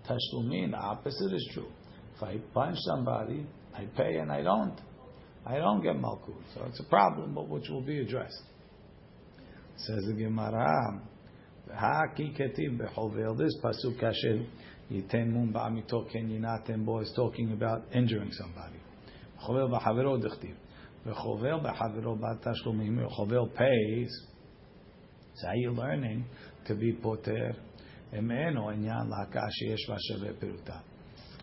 tashlumin. 0.08 0.70
The 0.70 0.78
opposite 0.78 1.32
is 1.32 1.50
true. 1.52 1.68
If 2.16 2.22
I 2.22 2.38
punch 2.54 2.78
somebody, 2.78 3.46
I 3.74 3.84
pay 3.96 4.16
and 4.16 4.32
I 4.32 4.42
don't. 4.42 4.80
I 5.44 5.58
don't 5.58 5.82
get 5.82 5.96
malkut. 5.96 6.42
So 6.54 6.64
it's 6.68 6.80
a 6.80 6.84
problem, 6.84 7.34
but 7.34 7.48
which 7.48 7.68
will 7.68 7.82
be 7.82 8.00
addressed. 8.00 8.42
Says 9.76 10.04
the 10.06 10.14
Gemara. 10.14 11.02
This 11.66 13.56
pasuk 13.62 13.98
kasher 14.00 14.46
mum 15.26 15.52
ba'amito 15.52 16.10
ken 16.12 16.28
yinatem 16.28 16.84
bo 16.84 17.00
is 17.00 17.12
talking 17.16 17.52
about 17.52 17.82
injuring 17.92 18.30
somebody. 18.32 18.78
Chovel 19.42 19.68
b'chavero 19.68 20.22
dichtiv. 20.22 20.54
V'chovel 21.04 21.60
b'chavero 21.64 22.18
b'tashlumim. 22.18 23.08
Chovel 23.18 23.52
pays. 23.54 24.10
So 25.34 25.48
how 25.48 25.54
you 25.54 25.72
learning 25.72 26.24
to 26.66 26.74
be 26.74 26.92
poter? 26.92 27.54
Emeno 28.14 28.72
enyan 28.72 29.10
la'kash 29.10 29.60
yesh 29.62 29.88
v'shave 29.88 30.34
peruta. 30.34 30.80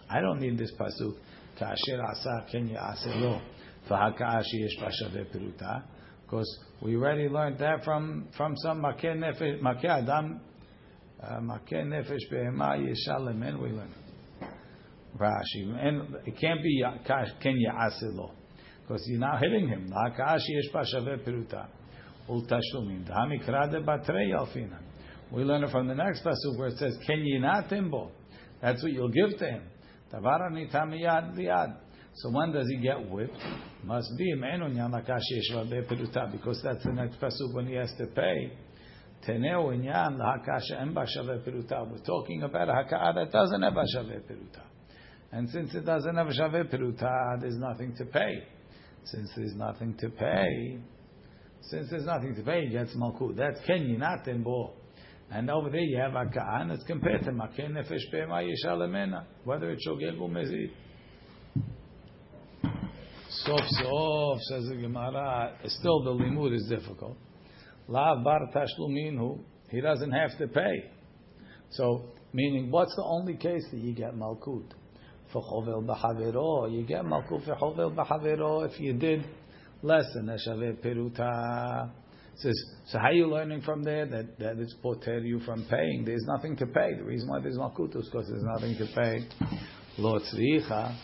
I 0.10 0.22
don't 0.22 0.40
need 0.40 0.58
this 0.58 0.72
pasuk. 0.80 1.16
Kasher 1.60 2.02
asa 2.02 2.46
ken 2.50 2.70
ya'aselo. 2.70 3.42
V'hakash 3.90 4.46
yesh 4.54 4.78
v'shave 4.80 5.26
peruta. 5.36 5.84
Because 6.34 6.58
we 6.82 6.96
already 6.96 7.30
learned 7.30 7.60
that 7.60 7.84
from, 7.84 8.28
from 8.36 8.58
some 8.58 8.82
makeh 8.82 9.16
nefesh, 9.16 9.62
makeh 9.62 9.86
adam, 9.86 10.42
uh, 11.22 11.36
makeh 11.36 11.86
nefesh 11.86 12.28
behema 12.32 12.76
yeshalemen, 12.76 13.62
we 13.62 13.70
learned. 13.70 13.94
Rashi. 15.16 15.86
And 15.86 16.16
it 16.26 16.36
can't 16.42 16.64
be 16.64 16.84
ken 17.40 17.56
ya'aselo. 17.56 18.32
Because 18.82 19.04
you're 19.06 19.20
not 19.20 19.44
hitting 19.44 19.68
him. 19.68 19.94
We 25.32 25.44
learn 25.44 25.64
it 25.64 25.70
from 25.70 25.88
the 25.88 25.94
next 25.94 26.24
pasuk 26.24 26.58
where 26.58 26.70
it 26.70 26.78
says, 26.80 26.98
ken 27.06 27.20
yinatim 27.20 27.92
bo. 27.92 28.10
That's 28.60 28.82
what 28.82 28.92
you'll 28.92 29.10
give 29.10 29.38
to 29.38 29.46
him. 29.46 29.62
Tavara 30.12 30.50
nitam 30.50 31.00
yad 31.00 31.38
liad. 31.38 31.78
So 32.16 32.30
when 32.30 32.52
does 32.52 32.70
he 32.70 32.78
get 32.78 33.10
whipped? 33.10 33.44
Must 33.84 34.16
be 34.18 34.36
because 34.36 36.62
that's 36.64 36.84
the 36.84 36.94
next 36.94 37.20
pasuk 37.20 37.54
when 37.54 37.66
he 37.68 37.74
has 37.74 37.92
to 37.98 38.06
pay. 38.08 38.52
We're 39.28 39.40
talking 42.06 42.44
about 42.44 42.70
a 42.70 42.74
haka'ah 42.74 43.16
that 43.16 43.32
doesn't 43.32 43.62
have 43.62 43.74
b'shaveh 43.74 44.22
peruta. 44.22 44.62
And 45.32 45.50
since 45.50 45.74
it 45.74 45.86
doesn't 45.86 46.16
have 46.16 46.28
shaveh 46.28 46.70
peruta, 46.70 47.42
there's 47.42 47.58
nothing 47.58 47.96
to 47.98 48.06
pay. 48.06 48.44
Since 49.06 49.32
there's 49.36 49.56
nothing 49.56 49.96
to 50.00 50.10
pay, 50.10 50.78
since 51.62 51.90
there's 51.90 52.06
nothing 52.06 52.36
to 52.36 52.44
pay, 52.44 52.66
he 52.66 52.72
gets 52.72 52.96
malkut. 52.96 53.36
That's 53.36 53.60
ken 53.66 53.98
not 53.98 54.26
bo. 54.44 54.74
And 55.32 55.50
over 55.50 55.70
there 55.70 55.82
you 55.82 55.98
have 55.98 56.12
haka'ah, 56.12 56.62
and 56.62 56.72
it's 56.72 56.84
compared 56.84 57.24
to 57.24 57.32
makeh 57.32 57.72
nefesh 57.72 58.12
be'ema 58.12 58.44
yishalemena, 58.44 59.26
whether 59.46 59.72
it's 59.72 59.88
shogeg 59.88 60.22
or 60.22 60.30
mezid. 60.30 60.72
Sof 63.42 63.60
sof 63.82 64.40
says 64.42 64.68
the 64.70 64.76
Gemara. 64.76 65.58
Still, 65.66 66.04
the 66.04 66.12
limud 66.12 66.56
is 66.56 66.68
difficult. 66.70 67.18
La 67.88 68.22
bar 68.24 68.42
tashluminhu. 68.54 69.40
He 69.70 69.82
doesn't 69.82 70.12
have 70.12 70.38
to 70.38 70.48
pay. 70.48 70.92
So, 71.72 72.06
meaning, 72.32 72.70
what's 72.70 72.96
the 72.96 73.04
only 73.04 73.36
case 73.36 73.66
that 73.72 73.80
you 73.80 73.96
get 73.96 74.14
malkut? 74.14 74.72
For 75.32 75.42
chovel 75.42 75.84
b'havero, 75.84 76.72
you 76.72 76.86
get 76.86 77.04
malkut 77.04 77.44
for 77.44 77.56
chovel 77.56 77.96
b'havero 77.96 78.70
if 78.70 78.80
you 78.80 78.94
did 78.94 79.26
less 79.82 80.06
than 80.14 80.30
a 80.30 80.38
shaveh 80.38 80.78
peruta. 80.78 81.90
Says, 82.36 82.64
so 82.88 83.00
how 83.00 83.06
are 83.06 83.14
you 83.14 83.28
learning 83.28 83.62
from 83.62 83.84
there 83.84 84.06
that, 84.06 84.40
that 84.40 84.58
it's 84.60 84.76
poter 84.82 85.20
you 85.20 85.40
from 85.40 85.66
paying? 85.70 86.04
There's 86.06 86.26
nothing 86.28 86.56
to 86.58 86.68
pay. 86.68 86.96
The 86.98 87.04
reason 87.04 87.30
why 87.30 87.40
there's 87.42 87.58
malkut 87.58 87.96
is 87.96 88.10
because 88.12 88.28
there's 88.28 88.44
nothing 88.44 88.78
to 88.78 88.88
pay. 88.94 89.28
Lo 89.98 90.20
tzricha, 90.20 90.96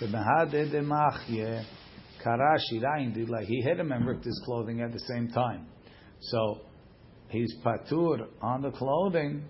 k'mehade 0.00 0.70
demachye, 0.70 1.64
kara 2.22 2.58
shirayin 2.72 3.14
did 3.14 3.28
like 3.28 3.46
he 3.46 3.60
hit 3.62 3.78
him 3.78 3.92
and 3.92 4.06
ripped 4.06 4.24
his 4.24 4.40
clothing 4.44 4.80
at 4.80 4.92
the 4.92 5.00
same 5.00 5.28
time. 5.28 5.66
So 6.20 6.60
he's 7.28 7.54
patur 7.64 8.26
on 8.42 8.62
the 8.62 8.70
clothing 8.70 9.44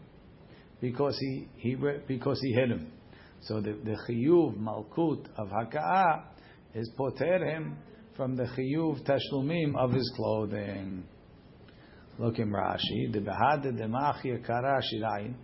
because 0.80 1.16
he, 1.18 1.48
he 1.56 1.76
because 2.06 2.40
he 2.42 2.52
hit 2.52 2.70
him. 2.70 2.92
So 3.42 3.60
the, 3.60 3.78
the 3.84 3.96
chiyuv 4.08 4.56
malkut 4.56 5.26
of 5.36 5.48
haka'ah 5.48 6.24
is 6.74 6.90
poter 6.96 7.44
him 7.44 7.76
from 8.16 8.36
the 8.36 8.44
chiyuv 8.44 9.04
tashlumim 9.04 9.76
of 9.76 9.92
his 9.92 10.12
clothing. 10.16 11.04
Look 12.18 12.38
in 12.38 12.50
Rashi. 12.50 13.12
The 13.12 13.20
behad 13.20 13.62
demachia 13.62 14.44
kara 14.44 14.80
shirayin 14.92 15.34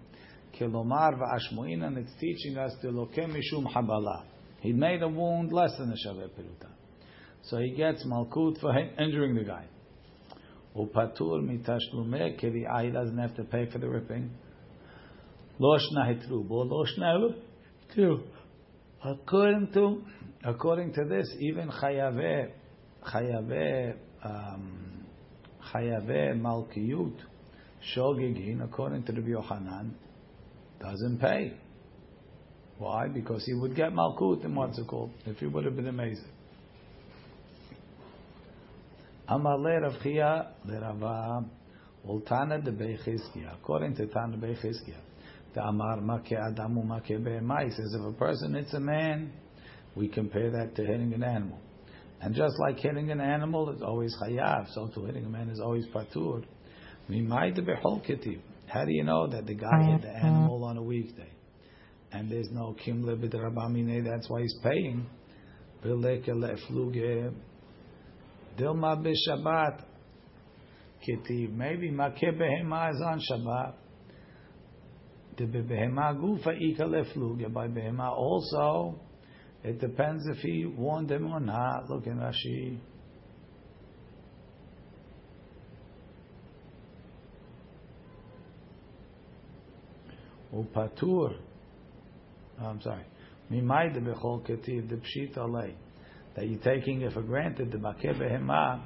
kilomar 0.58 1.14
va'ashmuin 1.18 1.84
and 1.84 1.98
it's 1.98 2.12
teaching 2.20 2.58
us 2.58 2.72
to 2.82 2.88
lokem 2.88 3.34
mishum 3.34 3.64
habala. 3.72 4.24
He 4.60 4.72
made 4.72 5.02
a 5.02 5.08
wound 5.08 5.52
less 5.52 5.70
than 5.78 5.90
a 5.90 6.08
shaveh 6.08 6.30
peruta. 6.30 6.73
So 7.48 7.58
he 7.58 7.70
gets 7.72 8.04
malkut 8.06 8.60
for 8.60 8.76
injuring 8.76 9.34
the 9.34 9.44
guy. 9.44 9.66
Upatur 10.76 11.42
mitashlume 11.42 12.40
he 12.84 12.90
doesn't 12.90 13.18
have 13.18 13.36
to 13.36 13.44
pay 13.44 13.70
for 13.70 13.78
the 13.78 13.88
ripping. 13.88 14.30
Loshna 15.60 16.14
hitrubo, 16.14 16.68
loshna 16.68 17.34
too. 17.94 18.22
According 19.04 19.72
to 19.74 20.02
according 20.44 20.94
to 20.94 21.04
this, 21.04 21.28
even 21.40 21.68
chayave 21.68 22.50
chayave 23.06 23.96
um, 24.24 24.94
Chayave 25.72 26.40
Malkiyut 26.40 27.16
Shogegin, 27.94 28.62
according 28.64 29.04
to 29.04 29.12
the 29.12 29.20
Yohanan, 29.20 29.94
doesn't 30.80 31.18
pay. 31.20 31.52
Why? 32.78 33.08
Because 33.08 33.44
he 33.44 33.54
would 33.54 33.76
get 33.76 33.92
Malkut 33.92 34.44
and 34.44 34.56
what's 34.56 34.78
it 34.78 34.86
called, 34.86 35.10
if 35.26 35.38
he 35.38 35.46
would 35.46 35.64
have 35.64 35.76
been 35.76 35.88
amazing. 35.88 36.33
Amar 39.26 39.58
le 39.58 39.80
Rav 39.80 40.02
Chia 40.02 40.48
Lerava 40.66 41.44
Ultana 42.06 42.58
de 42.62 42.70
Beichizkia. 42.70 43.54
According 43.54 43.96
to 43.96 44.06
Tana 44.06 44.36
Beichizkia, 44.36 44.98
the 45.54 45.62
Amar 45.62 46.00
Make 46.00 46.36
Adamu 46.36 46.84
Make 46.86 47.18
Behemai 47.18 47.70
says 47.74 47.94
if 47.98 48.04
a 48.06 48.12
person 48.18 48.54
hits 48.54 48.74
a 48.74 48.80
man, 48.80 49.32
we 49.96 50.08
compare 50.08 50.50
that 50.50 50.74
to 50.76 50.84
hitting 50.84 51.14
an 51.14 51.22
animal. 51.22 51.58
And 52.20 52.34
just 52.34 52.54
like 52.58 52.78
hitting 52.78 53.10
an 53.10 53.20
animal 53.20 53.70
is 53.70 53.80
always 53.82 54.14
chayav, 54.22 54.72
so 54.74 54.88
to 54.88 55.04
hitting 55.06 55.24
a 55.24 55.28
man 55.28 55.48
is 55.48 55.60
always 55.60 55.86
patur. 55.86 56.44
How 58.66 58.84
do 58.84 58.92
you 58.92 59.04
know 59.04 59.26
that 59.28 59.46
the 59.46 59.54
guy 59.54 59.90
hit 59.90 60.02
the 60.02 60.10
animal 60.10 60.64
on 60.64 60.76
a 60.76 60.82
weekday? 60.82 61.30
And 62.12 62.30
there's 62.30 62.48
no 62.50 62.74
kim 62.84 63.04
rabamine, 63.04 64.04
that's 64.04 64.28
why 64.28 64.40
he's 64.42 64.54
paying. 64.62 65.06
Dilma 68.58 68.96
b'Shabbat. 69.02 69.82
Kitiv. 71.06 71.52
Maybe 71.52 71.90
makeh 71.90 72.38
behema 72.38 72.90
is 72.90 73.02
on 73.04 73.20
Shabbat. 73.20 73.74
The 75.36 75.44
behema 75.44 76.14
gufa 76.14 76.52
ika 76.58 76.84
lefluge. 76.84 77.52
By 77.52 77.68
behema 77.68 78.10
also, 78.10 78.98
it 79.62 79.80
depends 79.80 80.26
if 80.28 80.38
he 80.38 80.66
warned 80.66 81.10
him 81.10 81.32
or 81.32 81.40
not. 81.40 81.90
Look 81.90 82.06
in 82.06 82.18
Rashi. 82.18 82.78
Upatur. 90.54 91.36
I'm 92.60 92.80
sorry. 92.80 93.04
Mimayde 93.50 94.00
bechol 94.00 94.46
ketiv 94.46 94.88
the 94.88 94.96
pshita 94.96 95.52
lay 95.52 95.74
that 96.36 96.48
you're 96.48 96.60
taking 96.60 97.02
it 97.02 97.12
for 97.12 97.22
granted 97.22 97.70
the 97.70 97.78
makeh 97.78 98.18
behema 98.18 98.82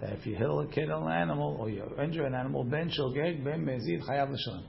that 0.00 0.12
if 0.12 0.26
you 0.26 0.36
kill 0.36 0.60
a 0.60 0.66
kill 0.68 1.06
an 1.06 1.12
animal 1.12 1.56
or 1.60 1.68
you 1.68 1.84
injure 2.02 2.24
an 2.24 2.34
animal 2.34 2.64
ben 2.64 2.90
shogeg 2.90 3.44
ben 3.44 3.64
mezid 3.64 4.02
chayav 4.08 4.30
l'shalom 4.30 4.64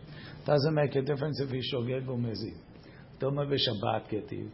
doesn't 0.45 0.73
make 0.73 0.95
a 0.95 1.01
difference 1.01 1.39
if 1.39 1.49
he 1.49 1.61
shogeg 1.73 2.07
or 2.07 2.17
mezid. 2.17 2.55
Doma 3.19 3.45
b'Shabbat 3.45 4.09
ketiv. 4.11 4.49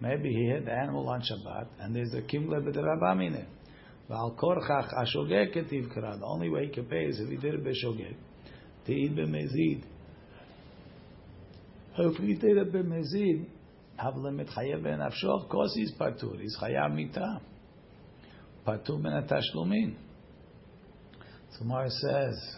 Maybe 0.00 0.30
he 0.30 0.46
hit 0.46 0.64
the 0.64 0.72
animal 0.72 1.08
on 1.08 1.20
Shabbat 1.20 1.68
and 1.80 1.94
there's 1.94 2.12
a 2.14 2.22
kimle 2.22 2.60
b'derabamine. 2.60 3.46
V'al 4.10 4.36
korchach 4.36 4.92
ashogeg 4.94 5.54
ketiv 5.56 5.92
kara. 5.94 6.16
The 6.18 6.26
only 6.26 6.50
way 6.50 6.66
he 6.66 6.72
can 6.72 6.86
pay 6.86 7.04
is 7.04 7.20
if 7.20 7.28
he 7.28 7.36
did 7.36 7.54
it 7.54 7.64
b'shogeg. 7.64 8.16
Te'id 8.86 9.16
b'mezid. 9.16 9.84
If 11.98 12.16
he 12.16 12.34
did 12.34 12.56
it 12.56 12.72
b'mezid, 12.72 13.46
Havla 13.98 14.30
mitchayev 14.30 14.82
benafsho. 14.82 15.42
Of 15.42 15.48
course, 15.48 15.72
he's 15.74 15.92
patur. 15.92 16.40
He's 16.40 16.56
mita. 16.92 17.40
Patur 18.66 19.02
ben 19.02 19.12
atashlumin. 19.12 19.96
So 21.50 21.64
Gemara 21.64 21.90
says. 21.90 22.56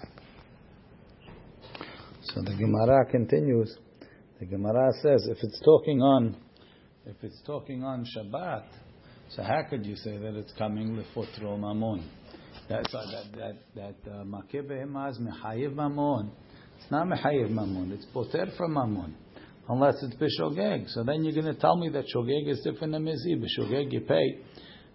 So 2.23 2.43
the 2.43 2.55
Gemara 2.55 3.07
continues. 3.11 3.75
The 4.39 4.47
Gemara 4.47 4.93
says, 5.03 5.27
if 5.29 5.39
it's 5.43 5.61
talking 5.65 6.01
on, 6.03 6.37
if 7.07 7.17
it's 7.23 7.41
talking 7.47 7.83
on 7.85 8.05
Shabbat, 8.05 8.65
so 9.31 9.43
how 9.43 9.63
could 9.69 9.87
you 9.87 9.97
say 9.97 10.19
that 10.19 10.35
it's 10.35 10.53
coming 10.59 10.97
lefotro 10.97 11.59
mamon? 11.59 12.05
That's 12.69 12.93
that 12.93 13.25
that 13.37 13.57
that 13.75 14.11
uh, 14.11 14.25
makeh 14.25 14.63
behemaz 14.63 15.19
mechayev 15.19 15.75
mamon. 15.75 16.31
It's 16.79 16.91
not 16.91 17.07
mechayev 17.07 17.51
mamon. 17.51 17.93
It's 17.93 18.07
poter 18.13 18.47
from 18.57 18.75
mamon 18.75 19.15
unless 19.69 20.03
it's 20.03 20.17
b'shogeg. 20.17 20.89
So 20.89 21.05
then 21.05 21.25
you're 21.25 21.41
going 21.41 21.55
to 21.55 21.61
tell 21.61 21.77
me 21.77 21.89
that 21.91 22.07
shogeg 22.15 22.49
is 22.49 22.61
different 22.61 22.93
than 22.93 23.05
mezid. 23.05 23.43
B'shogeg 23.43 23.93
you 23.93 24.01
pay, 24.01 24.39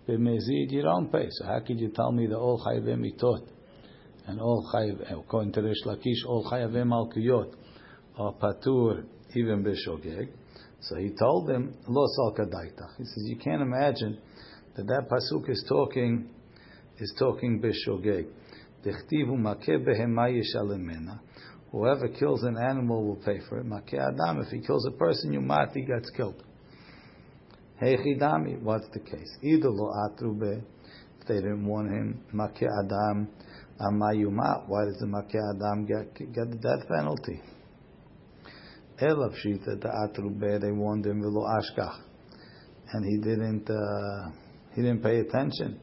b'mezid 0.08 0.72
you 0.72 0.82
don't 0.82 1.12
pay. 1.12 1.28
So 1.32 1.46
how 1.46 1.60
could 1.60 1.80
you 1.80 1.90
tell 1.90 2.12
me 2.12 2.28
that 2.28 2.38
all 2.38 2.64
chayvim 2.66 3.00
mitot 3.00 3.48
and 4.28 4.40
all 4.40 4.70
chayiv, 4.74 5.12
according 5.12 5.54
to 5.54 5.62
Rish 5.62 5.84
Lakish, 5.86 6.26
all 6.28 6.50
chayvim 6.52 6.88
malkiyot 6.88 7.54
are 8.18 8.34
patur 8.34 9.06
even 9.36 9.64
b'shogeg? 9.64 10.30
So 10.82 10.98
he 10.98 11.12
told 11.18 11.50
him, 11.50 11.74
lo 11.88 12.06
sal 12.16 12.36
kadaitach. 12.38 12.98
He 12.98 13.06
says 13.06 13.24
you 13.26 13.38
can't 13.38 13.62
imagine 13.62 14.20
that 14.76 14.86
that 14.88 15.10
pasuk 15.10 15.50
is 15.50 15.66
talking 15.68 16.30
is 17.00 17.14
talking 17.18 17.62
b'shogeg. 17.62 18.28
Dechtivu 18.86 19.36
makeh 19.36 19.84
behema 19.84 20.30
yishalemena. 20.30 21.20
Whoever 21.76 22.08
kills 22.08 22.42
an 22.44 22.56
animal 22.58 23.06
will 23.06 23.18
pay 23.18 23.40
for 23.50 23.60
it. 23.60 23.66
Makeh 23.66 24.00
adam. 24.00 24.42
If 24.42 24.48
he 24.48 24.66
kills 24.66 24.88
a 24.88 24.92
person, 24.92 25.34
yumat, 25.34 25.74
he 25.74 25.82
gets 25.82 26.10
killed. 26.12 26.42
Heichidami. 27.82 28.62
What's 28.62 28.88
the 28.94 29.02
case? 29.02 29.38
Either 29.44 29.70
lo 29.70 29.92
atrube. 29.92 30.64
If 31.20 31.28
they 31.28 31.36
didn't 31.36 31.66
warn 31.66 31.88
him, 31.88 32.24
makeh 32.34 32.64
adam. 32.64 33.28
Amayumat. 33.82 34.70
Why 34.70 34.86
does 34.86 35.00
the 35.02 35.06
makeh 35.06 35.36
adam 35.36 35.86
get 35.86 36.16
get 36.34 36.50
the 36.50 36.56
death 36.56 36.88
penalty? 36.88 37.42
Elav 39.02 39.36
shita 39.46 39.82
the 39.82 39.90
atrube. 39.90 40.62
They 40.62 40.72
warned 40.72 41.06
him 41.06 41.22
v'lo 41.22 41.44
ashkach, 41.44 42.00
and 42.94 43.06
he 43.06 43.18
didn't. 43.18 43.70
Uh, 43.70 44.32
he 44.76 44.82
didn't 44.82 45.04
pay 45.04 45.20
attention. 45.20 45.82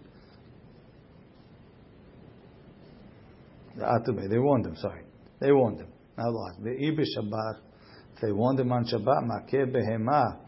The 3.76 3.84
atrube. 3.84 4.30
They 4.30 4.38
warned 4.38 4.64
him. 4.64 4.76
Sorry. 4.76 5.02
They 5.42 5.50
warned 5.50 5.80
him. 5.80 5.88
Now 6.16 6.30
lost. 6.30 6.58
If 6.64 8.20
they 8.20 8.32
warned 8.32 8.60
him 8.60 8.70
on 8.70 8.84
Shabbat, 8.84 9.24
Makeh 9.24 9.74
Behema, 9.74 10.38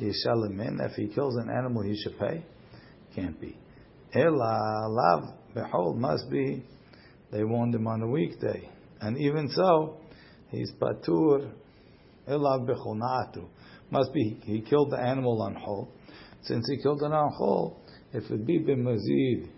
Yishalimin, 0.00 0.78
if 0.88 0.92
he 0.92 1.08
kills 1.08 1.36
an 1.36 1.50
animal, 1.50 1.82
he 1.82 1.96
should 2.00 2.16
pay? 2.18 2.44
Can't 3.14 3.40
be. 3.40 3.56
Ela, 4.14 4.86
Lav, 4.88 5.34
Behold, 5.52 5.98
must 5.98 6.30
be, 6.30 6.62
they 7.32 7.42
warned 7.42 7.74
him 7.74 7.88
on 7.88 8.02
a 8.02 8.06
weekday. 8.06 8.70
And 9.00 9.18
even 9.18 9.48
so, 9.50 9.96
he's 10.50 10.70
Patur, 10.80 11.50
Elav 12.28 12.68
Bechonatu. 12.68 13.48
Must 13.90 14.12
be, 14.12 14.38
he 14.44 14.60
killed 14.60 14.92
the 14.92 15.00
animal 15.00 15.42
on 15.42 15.54
Hol. 15.56 15.88
Since 16.42 16.68
he 16.70 16.80
killed 16.82 17.02
it 17.02 17.12
on 17.12 17.32
Hol, 17.32 17.80
if 18.12 18.30
it 18.30 18.46
be 18.46 18.60
B'mazid, 18.60 19.48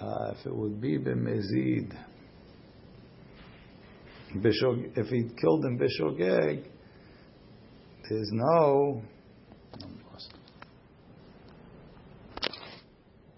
uh, 0.00 0.34
if 0.38 0.46
it 0.46 0.54
would 0.54 0.80
be 0.80 0.98
B'mazid, 0.98 1.96
Bishog, 4.36 4.96
if 4.96 5.06
he 5.06 5.28
killed 5.40 5.64
in 5.64 5.78
Bishogeg, 5.78 6.64
there's 8.08 8.30
no. 8.32 9.02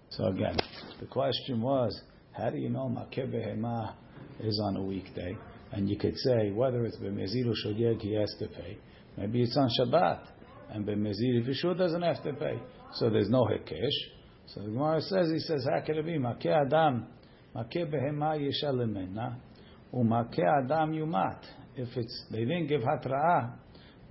So 0.09 0.25
again, 0.27 0.57
the 0.99 1.05
question 1.05 1.61
was, 1.61 2.01
how 2.33 2.49
do 2.49 2.57
you 2.57 2.69
know 2.69 2.89
Makeh 2.89 3.31
Behema 3.33 3.93
is 4.41 4.59
on 4.63 4.75
a 4.75 4.81
weekday? 4.81 5.37
And 5.71 5.89
you 5.89 5.97
could 5.97 6.17
say 6.17 6.51
whether 6.51 6.85
it's 6.85 6.97
B'mezid 6.97 7.47
or 7.47 7.55
Shogeg, 7.65 8.01
he 8.01 8.13
has 8.15 8.33
to 8.39 8.47
pay. 8.47 8.77
Maybe 9.17 9.41
it's 9.43 9.57
on 9.57 9.69
Shabbat, 9.79 10.27
and 10.71 10.87
he 10.87 11.53
sure 11.53 11.73
doesn't 11.73 12.01
have 12.01 12.21
to 12.23 12.33
pay, 12.33 12.59
so 12.95 13.09
there's 13.09 13.29
no 13.29 13.45
Hekesh. 13.45 13.89
So 14.47 14.61
the 14.61 14.67
Gemara 14.67 15.01
says, 15.01 15.29
he 15.31 15.39
says, 15.39 15.65
how 15.69 15.81
could 15.85 15.97
it 15.97 16.05
be? 16.05 16.17
Makeh 16.17 16.65
Adam. 16.65 17.07
Umakeh 19.93 20.63
adam 20.63 20.93
yumat. 20.93 21.39
If 21.75 21.89
it's 21.95 22.25
they 22.31 22.39
didn't 22.39 22.67
give 22.67 22.81
hatra'ah, 22.81 23.53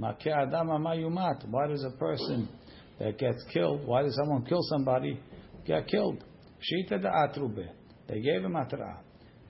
makeh 0.01 0.29
adam 0.29 0.71
ama 0.71 0.91
yumat. 0.91 1.49
Why 1.49 1.67
does 1.69 1.85
a 1.85 1.97
person 1.99 2.49
that 2.99 3.19
gets 3.19 3.43
killed? 3.53 3.87
Why 3.87 4.03
does 4.03 4.17
someone 4.17 4.45
kill 4.45 4.63
somebody 4.63 5.21
get 5.67 5.87
killed? 5.89 6.23
Shita 6.61 7.03
da 7.03 7.27
atrube. 7.27 7.67
They 8.09 8.21
gave 8.21 8.45
him 8.45 8.53
hatra'ah. 8.53 8.99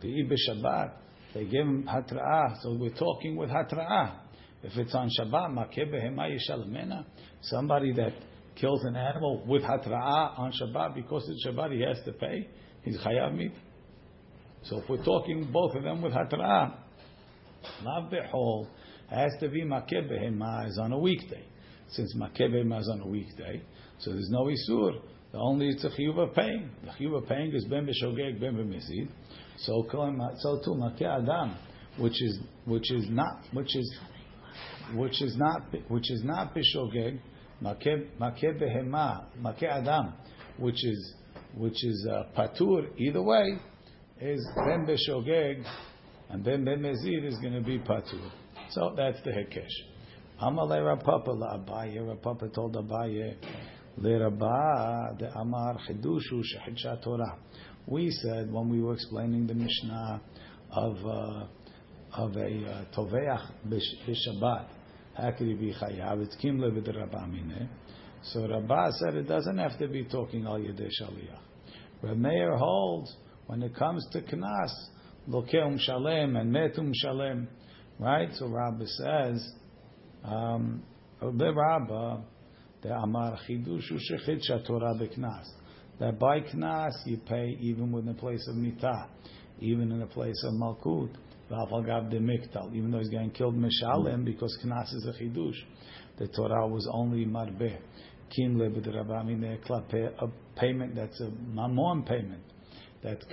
The 0.01 0.09
Shabbat. 0.49 0.93
They 1.35 1.45
gave 1.45 1.61
him 1.61 1.89
hatra'ah. 1.89 2.63
So 2.63 2.77
we're 2.79 2.95
talking 2.95 3.37
with 3.37 3.51
hatra'ah. 3.51 4.13
If 4.63 4.77
it's 4.77 4.95
on 4.95 5.09
Shabbat, 5.19 5.51
makeh 5.51 5.91
behema 5.91 6.29
yishalmena. 6.29 7.05
Somebody 7.43 7.93
that 7.95 8.13
kills 8.57 8.85
an 8.85 8.97
animal 8.97 9.45
with 9.47 9.63
hatra'ah 9.63 10.39
on 10.39 10.53
Shabbat 10.53 10.95
because 10.95 11.29
it's 11.29 11.47
Shabbat, 11.47 11.73
he 11.73 11.83
has 11.83 11.99
to 12.05 12.13
pay. 12.13 12.49
He's 12.83 12.99
chayav 12.99 13.35
mit. 13.37 13.53
So 14.65 14.79
if 14.79 14.89
we're 14.89 15.05
talking 15.05 15.51
both 15.53 15.75
of 15.75 15.83
them 15.83 16.03
with 16.03 16.13
hatra'ah, 16.13 16.75
lav 17.83 18.13
behol 18.13 18.67
has 19.09 19.33
to 19.41 19.49
be 19.49 19.63
makeh 19.63 20.69
is 20.69 20.79
on 20.79 20.93
a 20.93 20.99
weekday. 20.99 21.45
Since 21.89 22.15
makeh 22.17 22.79
is 22.79 22.89
on 22.89 23.01
a 23.01 23.07
weekday, 23.07 23.63
so 23.99 24.13
there's 24.13 24.31
no 24.31 24.45
isur. 24.45 25.01
The 25.33 25.39
only 25.39 25.69
it's 25.69 25.85
a 25.85 25.89
chiyuv 25.89 26.29
of 26.29 26.35
paying. 26.35 26.71
The 26.85 26.91
chiyuv 26.91 27.23
of 27.23 27.29
paying 27.29 27.53
is 27.55 27.65
ben 27.65 27.87
b'shogeg 27.87 28.41
ben 28.41 28.55
b'mizid. 28.55 29.09
So 29.59 29.87
so 30.39 30.61
too 30.65 30.73
makeh 30.73 31.03
adam, 31.03 31.57
which 31.99 32.23
is 32.23 32.39
which 32.67 32.93
is 32.93 33.07
not 33.09 33.45
which 33.53 33.75
is 33.75 33.99
which 34.95 35.23
is 35.23 35.37
not 35.37 35.63
which 35.89 36.11
is 36.11 36.23
not 36.23 36.55
b'shogeg 36.55 37.19
makeh 37.63 38.61
behema 38.61 39.25
makeh 39.41 39.71
adam, 39.71 40.13
which 40.59 40.85
is 40.85 41.15
which 41.57 41.85
is 41.85 42.09
uh, 42.09 42.25
patur 42.37 42.87
either 42.99 43.23
way 43.23 43.59
is 44.21 44.47
Ben 44.55 44.87
Beshogeg 44.87 45.65
and 46.29 46.45
then 46.45 46.65
Ben 46.65 46.79
Bemezid 46.79 47.27
is 47.27 47.39
going 47.39 47.55
to 47.55 47.63
be 47.63 47.79
Patur. 47.79 48.31
So 48.71 48.95
that's 48.97 49.19
the 49.25 49.31
Hekesh. 49.31 49.67
Amale 50.43 50.85
Rav 50.85 51.01
Papa 51.01 51.31
la 51.31 51.57
Abaye. 51.57 52.07
Rav 52.07 52.21
Papa 52.21 52.49
told 52.55 52.77
Abaye, 52.77 53.35
Le 53.97 54.21
Rabba 54.21 55.17
the 55.19 55.31
Amar 55.39 55.79
Chidushu 55.89 56.43
Shechidsha 56.43 57.03
Torah. 57.03 57.39
We 57.87 58.11
said 58.11 58.53
when 58.53 58.69
we 58.69 58.83
were 58.83 58.95
explaining 58.95 59.47
the 59.47 59.55
Mishnah 59.55 60.21
of 60.73 60.97
uh, 61.05 61.47
of 62.13 62.37
a 62.37 62.41
uh, 62.41 62.85
Toveach 62.97 63.53
b'Shabbat, 63.69 64.67
how 65.15 65.31
could 65.33 65.47
he 65.47 65.55
be 65.55 65.73
Chayav? 65.73 66.23
It's 66.23 66.37
Kimle 66.37 66.71
v'Rabamine. 66.71 67.69
So 68.23 68.47
Rabbah 68.47 68.91
said 68.99 69.15
it 69.15 69.27
doesn't 69.29 69.57
have 69.59 69.79
to 69.79 69.89
be 69.89 70.05
talking 70.05 70.45
al 70.45 70.59
Yedei 70.59 70.91
Shaliyah. 71.01 71.39
Rav 72.03 72.17
Meir 72.17 72.57
holds 72.57 73.15
when 73.51 73.65
it 73.65 73.75
comes 73.75 74.07
to 74.13 74.21
Knas, 74.21 74.71
Lokeum 75.29 75.77
Shalem 75.81 76.37
and 76.37 76.55
Metum 76.55 76.93
Shalem, 76.95 77.49
right? 77.99 78.29
So 78.35 78.47
Rabbah 78.47 78.85
says, 78.87 79.53
um, 80.23 80.85
Rabbah, 81.21 82.21
the 82.81 82.91
Amar 82.91 83.41
Chidushu 83.49 83.99
Shechid 84.09 84.67
Torah 84.69 84.95
Beknas. 84.95 85.49
That 85.99 86.21
by 86.21 86.43
Knas 86.43 86.93
you 87.07 87.17
pay 87.17 87.57
even 87.61 87.93
in 87.93 88.07
the 88.07 88.15
place 88.15 88.47
of 88.49 88.55
Mitah, 88.55 89.09
even 89.59 89.91
in 89.91 89.99
the 89.99 90.07
place 90.07 90.41
of 90.45 90.55
Malkut. 90.55 91.11
Even 92.73 92.91
though 92.93 92.99
he's 93.01 93.09
getting 93.09 93.33
killed 93.33 93.57
Mishalem 93.57 94.25
because 94.25 94.57
Knas 94.65 94.95
is 94.95 95.09
a 95.09 95.21
Chidush. 95.21 95.57
The 96.19 96.29
Torah 96.29 96.69
was 96.69 96.89
only 96.93 97.27
Marbeh. 97.27 97.79
Kim 98.31 98.61
a 98.61 100.29
payment 100.57 100.95
that's 100.95 101.21
a 101.21 101.31
mamon 101.53 102.07
payment 102.07 102.45
that's 103.03 103.25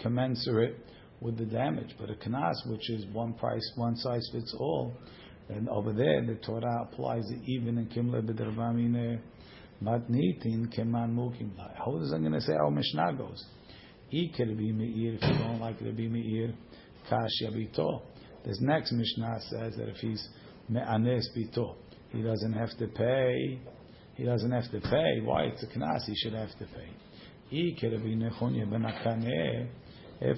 commensurate 0.00 0.76
with 1.20 1.38
the 1.38 1.44
damage. 1.44 1.94
But 1.98 2.10
a 2.10 2.14
knas, 2.14 2.54
which 2.66 2.90
is 2.90 3.06
one 3.12 3.34
price, 3.34 3.72
one 3.76 3.96
size 3.96 4.28
fits 4.32 4.54
all, 4.58 4.94
and 5.48 5.68
over 5.68 5.92
there 5.92 6.24
the 6.24 6.34
Torah 6.36 6.82
applies 6.82 7.24
it 7.30 7.40
even 7.46 7.78
in 7.78 7.86
kimle 7.86 8.22
b'dervamine 8.22 9.20
matnitin 9.82 10.74
keman 10.76 11.14
mukim. 11.14 11.50
How 11.76 11.96
is 12.00 12.12
I'm 12.12 12.20
going 12.20 12.32
to 12.32 12.40
say 12.40 12.54
our 12.54 12.70
Mishnah 12.70 13.14
goes? 13.16 13.44
Be 14.10 14.30
meir 14.38 15.14
if 15.14 15.22
you 15.22 15.38
don't 15.38 15.58
like 15.58 15.80
Rabbi 15.80 16.06
Meir, 16.06 16.54
kash 17.08 17.28
yabito. 17.42 18.02
This 18.44 18.58
next 18.60 18.92
Mishnah 18.92 19.40
says 19.50 19.74
that 19.76 19.88
if 19.88 19.96
he's 19.96 20.28
me'anes 20.68 21.28
bito, 21.36 21.74
he 22.12 22.22
doesn't 22.22 22.52
have 22.52 22.70
to 22.78 22.86
pay 22.86 23.58
he 24.16 24.24
doesn't 24.24 24.50
have 24.50 24.70
to 24.70 24.80
pay. 24.80 25.20
Why? 25.22 25.44
It's 25.44 25.62
a 25.62 25.66
knas, 25.66 26.04
he 26.06 26.14
should 26.16 26.32
have 26.32 26.50
to 26.58 26.64
pay. 26.64 26.95
If 27.48 27.94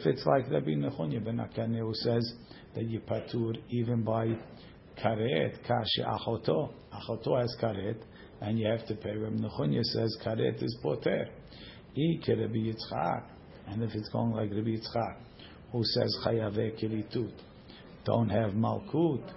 it's 0.07 0.27
like 0.27 0.51
Rabbi 0.51 0.73
Nechonya 0.73 1.25
ben 1.25 1.39
Akane 1.39 1.79
who 1.79 1.95
says 1.95 2.35
that 2.75 2.85
you 2.85 3.01
patur 3.01 3.57
even 3.71 4.03
by 4.03 4.27
karet, 5.03 5.57
kashi 5.67 6.03
achoto, 6.05 6.71
achoto 6.93 7.41
has 7.41 7.57
karet, 7.63 7.97
and 8.43 8.59
you 8.59 8.67
have 8.67 8.87
to 8.89 8.95
pay. 8.95 9.17
Rabbi 9.17 9.37
Nechonya 9.37 9.83
says 9.85 10.19
karet 10.23 10.63
is 10.63 10.77
poter. 10.83 11.29
Yitzchak, 11.97 13.23
and 13.69 13.83
if 13.83 13.95
it's 13.95 14.11
going 14.11 14.33
like 14.33 14.51
Rabbi 14.51 14.77
Yitzchak, 14.77 15.17
who 15.73 15.83
says 15.85 16.15
chayave 16.27 16.79
kilitut, 16.79 17.33
don't 18.05 18.29
have 18.29 18.53
malkut, 18.53 19.33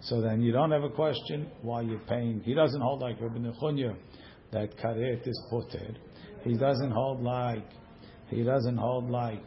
so 0.00 0.20
then 0.20 0.42
you 0.42 0.52
don't 0.52 0.70
have 0.70 0.84
a 0.84 0.90
question 0.90 1.50
why 1.62 1.80
you're 1.80 1.98
paying. 2.00 2.40
He 2.44 2.54
doesn't 2.54 2.80
hold 2.80 3.00
like 3.00 3.20
Rabbi 3.20 3.38
Nechunya 3.38 3.96
that 4.52 4.76
karet 4.78 5.26
is 5.26 5.42
poter. 5.50 5.96
He 6.46 6.54
doesn't 6.54 6.92
hold 6.92 7.22
like 7.22 7.66
he 8.28 8.44
doesn't 8.44 8.76
hold 8.76 9.10
like 9.10 9.42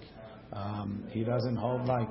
um, 0.52 1.06
he 1.12 1.24
doesn't 1.24 1.56
hold 1.56 1.86
like 1.86 2.10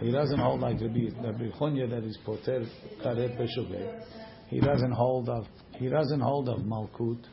he 0.00 0.12
doesn't 0.12 0.38
hold 0.38 0.60
like 0.60 0.80
Rabbi 0.80 1.08
Rabbi 1.20 1.50
Chunya 1.58 1.90
that 1.90 2.04
is 2.04 2.16
poter 2.24 2.64
karet 3.02 3.36
b'shugeh. 3.36 4.04
He 4.48 4.60
doesn't 4.60 4.92
hold 4.92 5.28
of 5.28 5.44
he 5.72 5.88
doesn't 5.88 6.20
hold 6.20 6.48
of 6.48 6.60
malkut 6.60 7.24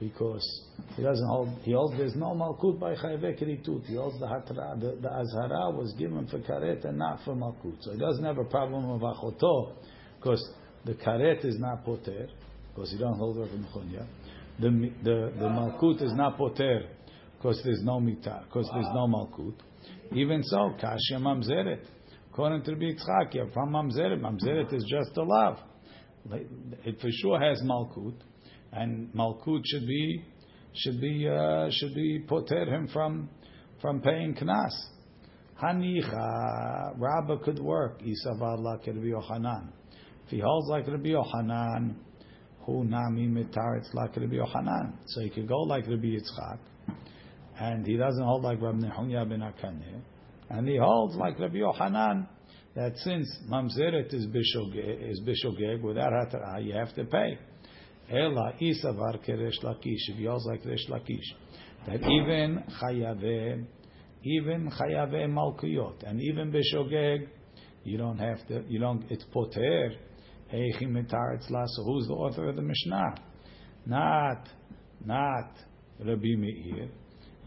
because 0.00 0.62
he 0.96 1.02
doesn't 1.02 1.28
hold. 1.28 1.50
He 1.62 1.72
holds 1.72 1.98
there's 1.98 2.16
no 2.16 2.34
malkut 2.34 2.80
by 2.80 2.94
chayve 2.94 3.38
keritut. 3.38 3.84
He 3.84 3.96
holds 3.96 4.18
the 4.18 4.26
hatra. 4.26 4.80
The, 4.80 4.96
the 5.02 5.08
azhara 5.08 5.76
was 5.76 5.94
given 5.98 6.26
for 6.28 6.38
karet 6.38 6.86
and 6.86 6.96
not 6.96 7.20
for 7.26 7.34
malkut. 7.34 7.82
So 7.82 7.92
he 7.92 7.98
doesn't 7.98 8.24
have 8.24 8.38
a 8.38 8.44
problem 8.44 8.88
of 8.88 9.02
achoto 9.02 9.74
because 10.18 10.42
the 10.86 10.94
karet 10.94 11.44
is 11.44 11.58
not 11.58 11.84
poter 11.84 12.28
because 12.76 12.90
he 12.92 12.98
don't 12.98 13.16
hold 13.16 13.38
her 13.38 13.46
from 13.46 13.64
chunya. 13.74 14.06
The 14.60 14.68
the 15.02 15.32
the 15.38 15.46
malkut 15.46 16.02
is 16.02 16.12
not 16.12 16.36
poter 16.36 16.82
because 17.36 17.60
there's 17.64 17.82
no 17.82 18.00
mita 18.00 18.44
because 18.44 18.68
there's 18.74 18.92
no 18.94 19.06
malkut. 19.06 19.54
Even 20.14 20.42
so, 20.44 20.74
kashya 20.78 21.18
mamzeret. 21.18 21.80
According 22.32 22.64
to 22.64 22.72
Rabbi 22.72 22.84
Yitzchak, 22.84 23.52
from 23.54 23.70
mamzeret, 23.70 24.20
mamzeret 24.20 24.74
is 24.74 24.84
just 24.88 25.16
a 25.16 25.22
love. 25.22 25.58
It 26.84 27.00
for 27.00 27.08
sure 27.10 27.40
has 27.40 27.62
malkut 27.62 28.14
and 28.76 29.12
Malkut 29.12 29.62
should 29.64 29.86
be 29.86 30.22
should 30.74 31.00
be 31.00 31.28
uh, 31.28 31.68
should 31.70 31.94
be 31.94 32.24
poter 32.28 32.66
him 32.66 32.88
from 32.92 33.28
from 33.80 34.00
paying 34.00 34.34
knas. 34.34 34.72
Hanicha 35.62 36.98
Rabba 36.98 37.38
could 37.38 37.58
work. 37.58 38.02
Isavar 38.02 38.58
like 38.60 38.86
Rabbi 38.86 39.06
Yochanan. 39.06 39.68
If 40.26 40.30
he 40.30 40.40
holds 40.40 40.68
like 40.68 40.86
Rabbi 40.86 41.08
Yochanan, 41.10 41.94
who 42.66 42.84
nami 42.84 43.28
mitaritz 43.28 43.94
like 43.94 44.16
Rabbi 44.16 44.34
Yochanan, 44.34 44.92
so 45.06 45.20
he 45.20 45.30
could 45.30 45.48
go 45.48 45.60
like 45.60 45.86
Rabbi 45.86 46.18
Yitzchak, 46.18 46.58
and 47.58 47.86
he 47.86 47.96
doesn't 47.96 48.22
hold 48.22 48.42
like 48.42 48.60
Rabbi 48.60 48.78
Nehunya 48.78 49.28
ben 49.28 49.40
Akaneh, 49.40 50.00
and 50.50 50.68
he 50.68 50.76
holds 50.76 51.14
like 51.16 51.38
Rabbi 51.38 51.58
Yochanan 51.58 52.26
that 52.74 52.92
since 52.98 53.26
mamzeret 53.50 54.12
is 54.12 54.26
bishogeg, 54.26 55.10
is 55.10 55.20
bishogeg 55.20 55.80
without 55.80 56.12
hatara, 56.12 56.62
you 56.62 56.74
have 56.74 56.94
to 56.94 57.04
pay. 57.04 57.38
Ela 58.10 58.52
isavar 58.60 59.18
keresh 59.26 59.62
lakish. 59.62 60.08
If 60.08 60.18
yours 60.18 60.44
like 60.46 60.62
keresh 60.62 60.88
lakish, 60.90 61.24
that 61.86 62.02
even 62.02 62.62
chayave, 62.82 63.64
even 64.22 64.70
chayave 64.70 65.26
malkuyot, 65.28 66.02
and 66.06 66.20
even 66.20 66.52
bishogeg, 66.52 67.28
you 67.84 67.96
don't 67.96 68.18
have 68.18 68.46
to. 68.48 68.62
You 68.68 68.78
don't. 68.80 69.04
It's 69.10 69.24
poter. 69.32 69.92
Who's 70.50 72.06
the 72.08 72.14
author 72.14 72.48
of 72.48 72.56
the 72.56 72.62
Mishnah? 72.62 73.14
Not, 73.86 74.48
not 75.04 75.50
Rabbi 75.98 76.36
Meir, 76.36 76.88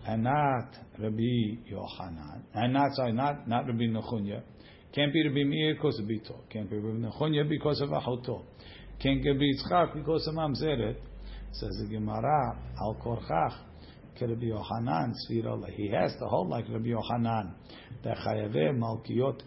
and 0.05 0.23
not 0.23 0.69
Rabbi 0.97 1.57
Yochanan, 1.71 2.41
and 2.53 2.73
not 2.73 2.93
sorry, 2.95 3.13
not 3.13 3.47
not 3.47 3.67
Rabbi 3.67 3.85
Nechunya. 3.85 4.41
Can't 4.93 5.13
be 5.13 5.27
Rabbi 5.27 5.43
Meir 5.43 5.75
because 5.75 5.99
of 5.99 6.05
Bito. 6.05 6.35
Can't 6.49 6.69
be 6.69 6.77
Rabbi 6.77 7.07
Nechunya 7.07 7.47
because 7.47 7.79
of 7.81 7.89
Achoto. 7.89 8.43
Can't 8.99 9.23
get 9.23 9.37
Yitzchak 9.37 9.93
because 9.93 10.27
of 10.27 10.35
Mamzeret. 10.35 10.95
Says 11.51 11.77
the 11.81 11.87
Gemara, 11.87 12.57
Al 12.79 12.95
Korchach, 12.95 13.55
Rabbi 14.21 14.45
Yohanan, 14.45 15.15
Sfira, 15.29 15.69
he 15.71 15.89
has 15.89 16.11
to 16.19 16.25
hold 16.25 16.49
like 16.49 16.65
Rabbi 16.69 16.89
Yohanan, 16.89 17.55
that 18.03 18.17
Chayave 18.17 18.77
Malkiot 18.77 19.41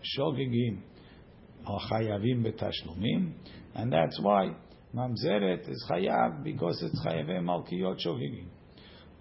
and 3.75 3.93
that's 3.93 4.21
why 4.21 4.55
Mamzeret 4.95 5.69
is 5.71 5.85
Chayav, 5.91 6.45
because 6.45 6.83
it's 6.83 7.05
Chayave 7.05 7.41
Malkiot 7.41 7.99
Shogegim. 8.05 8.47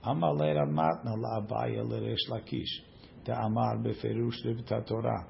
Amar 0.04 0.34
Leira 0.34 0.68
Matna 0.68 1.16
La'abaya 1.16 1.84
Leresh 1.86 2.30
Lakish, 2.30 2.82
the 3.26 3.34
Amar 3.34 3.78
Beferush 3.78 4.46
Rivta 4.46 4.86
Torah, 4.88 5.28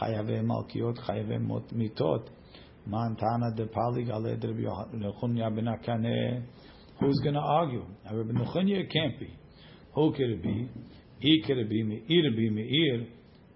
Chayave 0.00 0.42
Malkiot, 0.44 0.98
Chayave 1.04 1.40
Mitot. 1.74 2.28
Who's 7.00 7.20
going 7.20 7.34
to 7.34 7.40
argue? 7.40 7.84
Rabbi 8.10 8.32
Nechunya 8.32 8.90
can't 8.90 9.18
be. 9.20 9.38
Who 9.94 10.12
could 10.12 10.30
it 10.30 10.42
be? 10.42 10.68
He 11.18 11.42
could 11.46 11.68
be 11.68 11.82
me. 11.82 12.02
Either 12.08 12.30
be 12.34 12.48
Meir, 12.50 13.06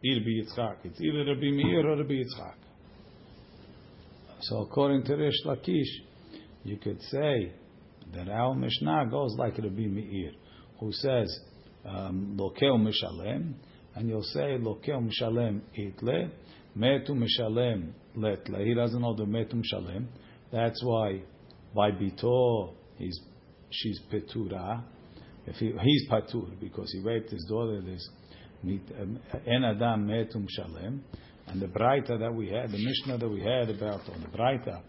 either 0.05 0.25
be 0.25 0.43
Yitzchak. 0.43 0.77
It's 0.85 1.01
either 1.01 1.25
Rabbi 1.25 1.51
Meir 1.51 1.88
or 1.88 1.97
Rabbi. 1.97 2.23
So 4.48 4.59
according 4.59 5.04
to 5.04 5.14
Rish 5.14 5.42
Lakish, 5.46 5.88
you 6.64 6.76
could 6.76 7.00
say 7.02 7.52
that 8.14 8.28
our 8.28 8.54
Mishnah 8.54 9.09
goes 9.11 9.35
like 9.38 9.57
Rabbi 9.57 9.87
Meir, 9.87 10.33
who 10.78 10.92
says 10.92 11.40
um, 11.87 12.37
Lokeu 12.38 12.78
Mishalem, 12.78 13.54
and 13.94 14.07
you'll 14.07 14.22
say 14.22 14.59
Lokeu 14.59 15.00
Mishalem 15.00 15.62
Itle, 15.78 16.30
Metu 16.76 17.12
Mishalem 17.12 17.92
Letle. 18.18 18.66
He 18.66 18.74
doesn't 18.74 19.00
know 19.00 19.14
the 19.14 19.24
Metu 19.24 19.54
Mishalem. 19.54 20.09
That's 20.52 20.83
why 20.85 21.22
by 21.74 21.92
Bito 21.92 22.74
he's 22.98 23.18
she's 23.70 23.98
Petura. 24.12 24.85
If 25.46 25.57
he, 25.57 25.72
he's 25.80 26.09
Patur 26.11 26.61
because 26.61 26.92
he 26.92 27.00
raped 27.00 27.30
his 27.30 27.46
daughter, 27.48 27.83
um, 29.00 29.20
En 29.46 29.64
Adam 29.64 30.07
Metum 30.07 30.46
Shalem. 30.50 31.02
And 31.46 31.61
the 31.61 31.66
Braita 31.66 32.18
that 32.18 32.35
we 32.35 32.48
had, 32.48 32.70
the 32.70 32.78
Mishnah 32.78 33.18
that 33.18 33.28
we 33.28 33.40
had 33.40 33.70
about, 33.70 34.00
or 34.09 34.18
the 34.18 34.37
Braita 34.37 34.80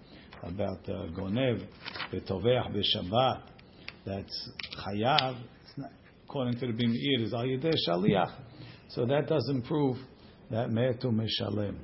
about 0.43 0.79
uh, 0.87 1.07
Gonev, 1.17 1.65
Betoveach, 2.13 2.71
Beshabbat, 2.73 3.41
that's 4.05 4.49
Chayav, 4.85 5.41
according 6.23 6.59
to 6.59 6.67
the 6.67 6.73
Bimir, 6.73 7.23
is 7.23 7.33
Al 7.33 7.43
Yedeh 7.43 7.73
Shaliach. 7.87 8.31
So 8.89 9.05
that 9.05 9.27
doesn't 9.27 9.63
prove 9.63 9.97
that 10.51 10.69
metu 10.69 11.05
mishalem. 11.05 11.77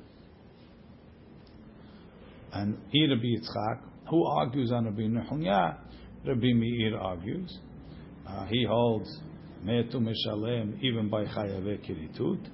And 2.52 2.74
Rabbi 2.74 3.24
Yitzchak, 3.24 3.80
who 4.08 4.24
argues 4.26 4.70
on 4.72 4.84
Rabbi 4.84 5.02
Nehunya, 5.02 5.78
Rabbi 6.26 6.52
Meir 6.52 6.98
argues. 6.98 7.58
Uh, 8.26 8.46
he 8.46 8.64
holds 8.68 9.08
metu 9.64 9.96
mishalem 9.96 10.80
even 10.82 11.08
by 11.08 11.24
chayave 11.24 11.80
kiritut, 11.84 12.46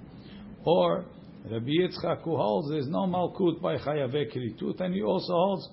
or 0.64 1.04
Rabbi 1.50 1.70
Yitzchak 1.80 2.22
who 2.22 2.36
holds 2.36 2.70
there's 2.70 2.88
no 2.88 3.06
malkut 3.06 3.60
by 3.60 3.76
chayave 3.78 4.34
kiritut, 4.34 4.80
and 4.80 4.94
he 4.94 5.02
also 5.02 5.32
holds 5.32 5.68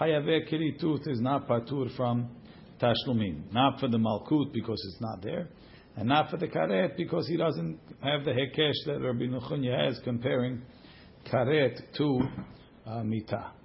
chayave 0.00 0.52
kiritut 0.52 1.08
is 1.08 1.20
not 1.20 1.48
patur 1.48 1.94
from 1.96 2.28
tashlumin, 2.80 3.52
not 3.52 3.80
for 3.80 3.88
the 3.88 3.98
malkut 3.98 4.52
because 4.52 4.80
it's 4.88 5.00
not 5.00 5.22
there, 5.22 5.48
and 5.96 6.08
not 6.08 6.30
for 6.30 6.36
the 6.36 6.46
karet 6.46 6.96
because 6.96 7.26
he 7.26 7.36
doesn't 7.36 7.78
have 8.00 8.24
the 8.24 8.30
hekesh 8.30 8.86
that 8.86 9.00
Rabbi 9.00 9.24
Nechunya 9.24 9.86
has 9.86 9.98
comparing 10.04 10.62
karet 11.30 11.80
to 11.96 12.20
uh, 12.86 12.90
mitah. 13.02 13.57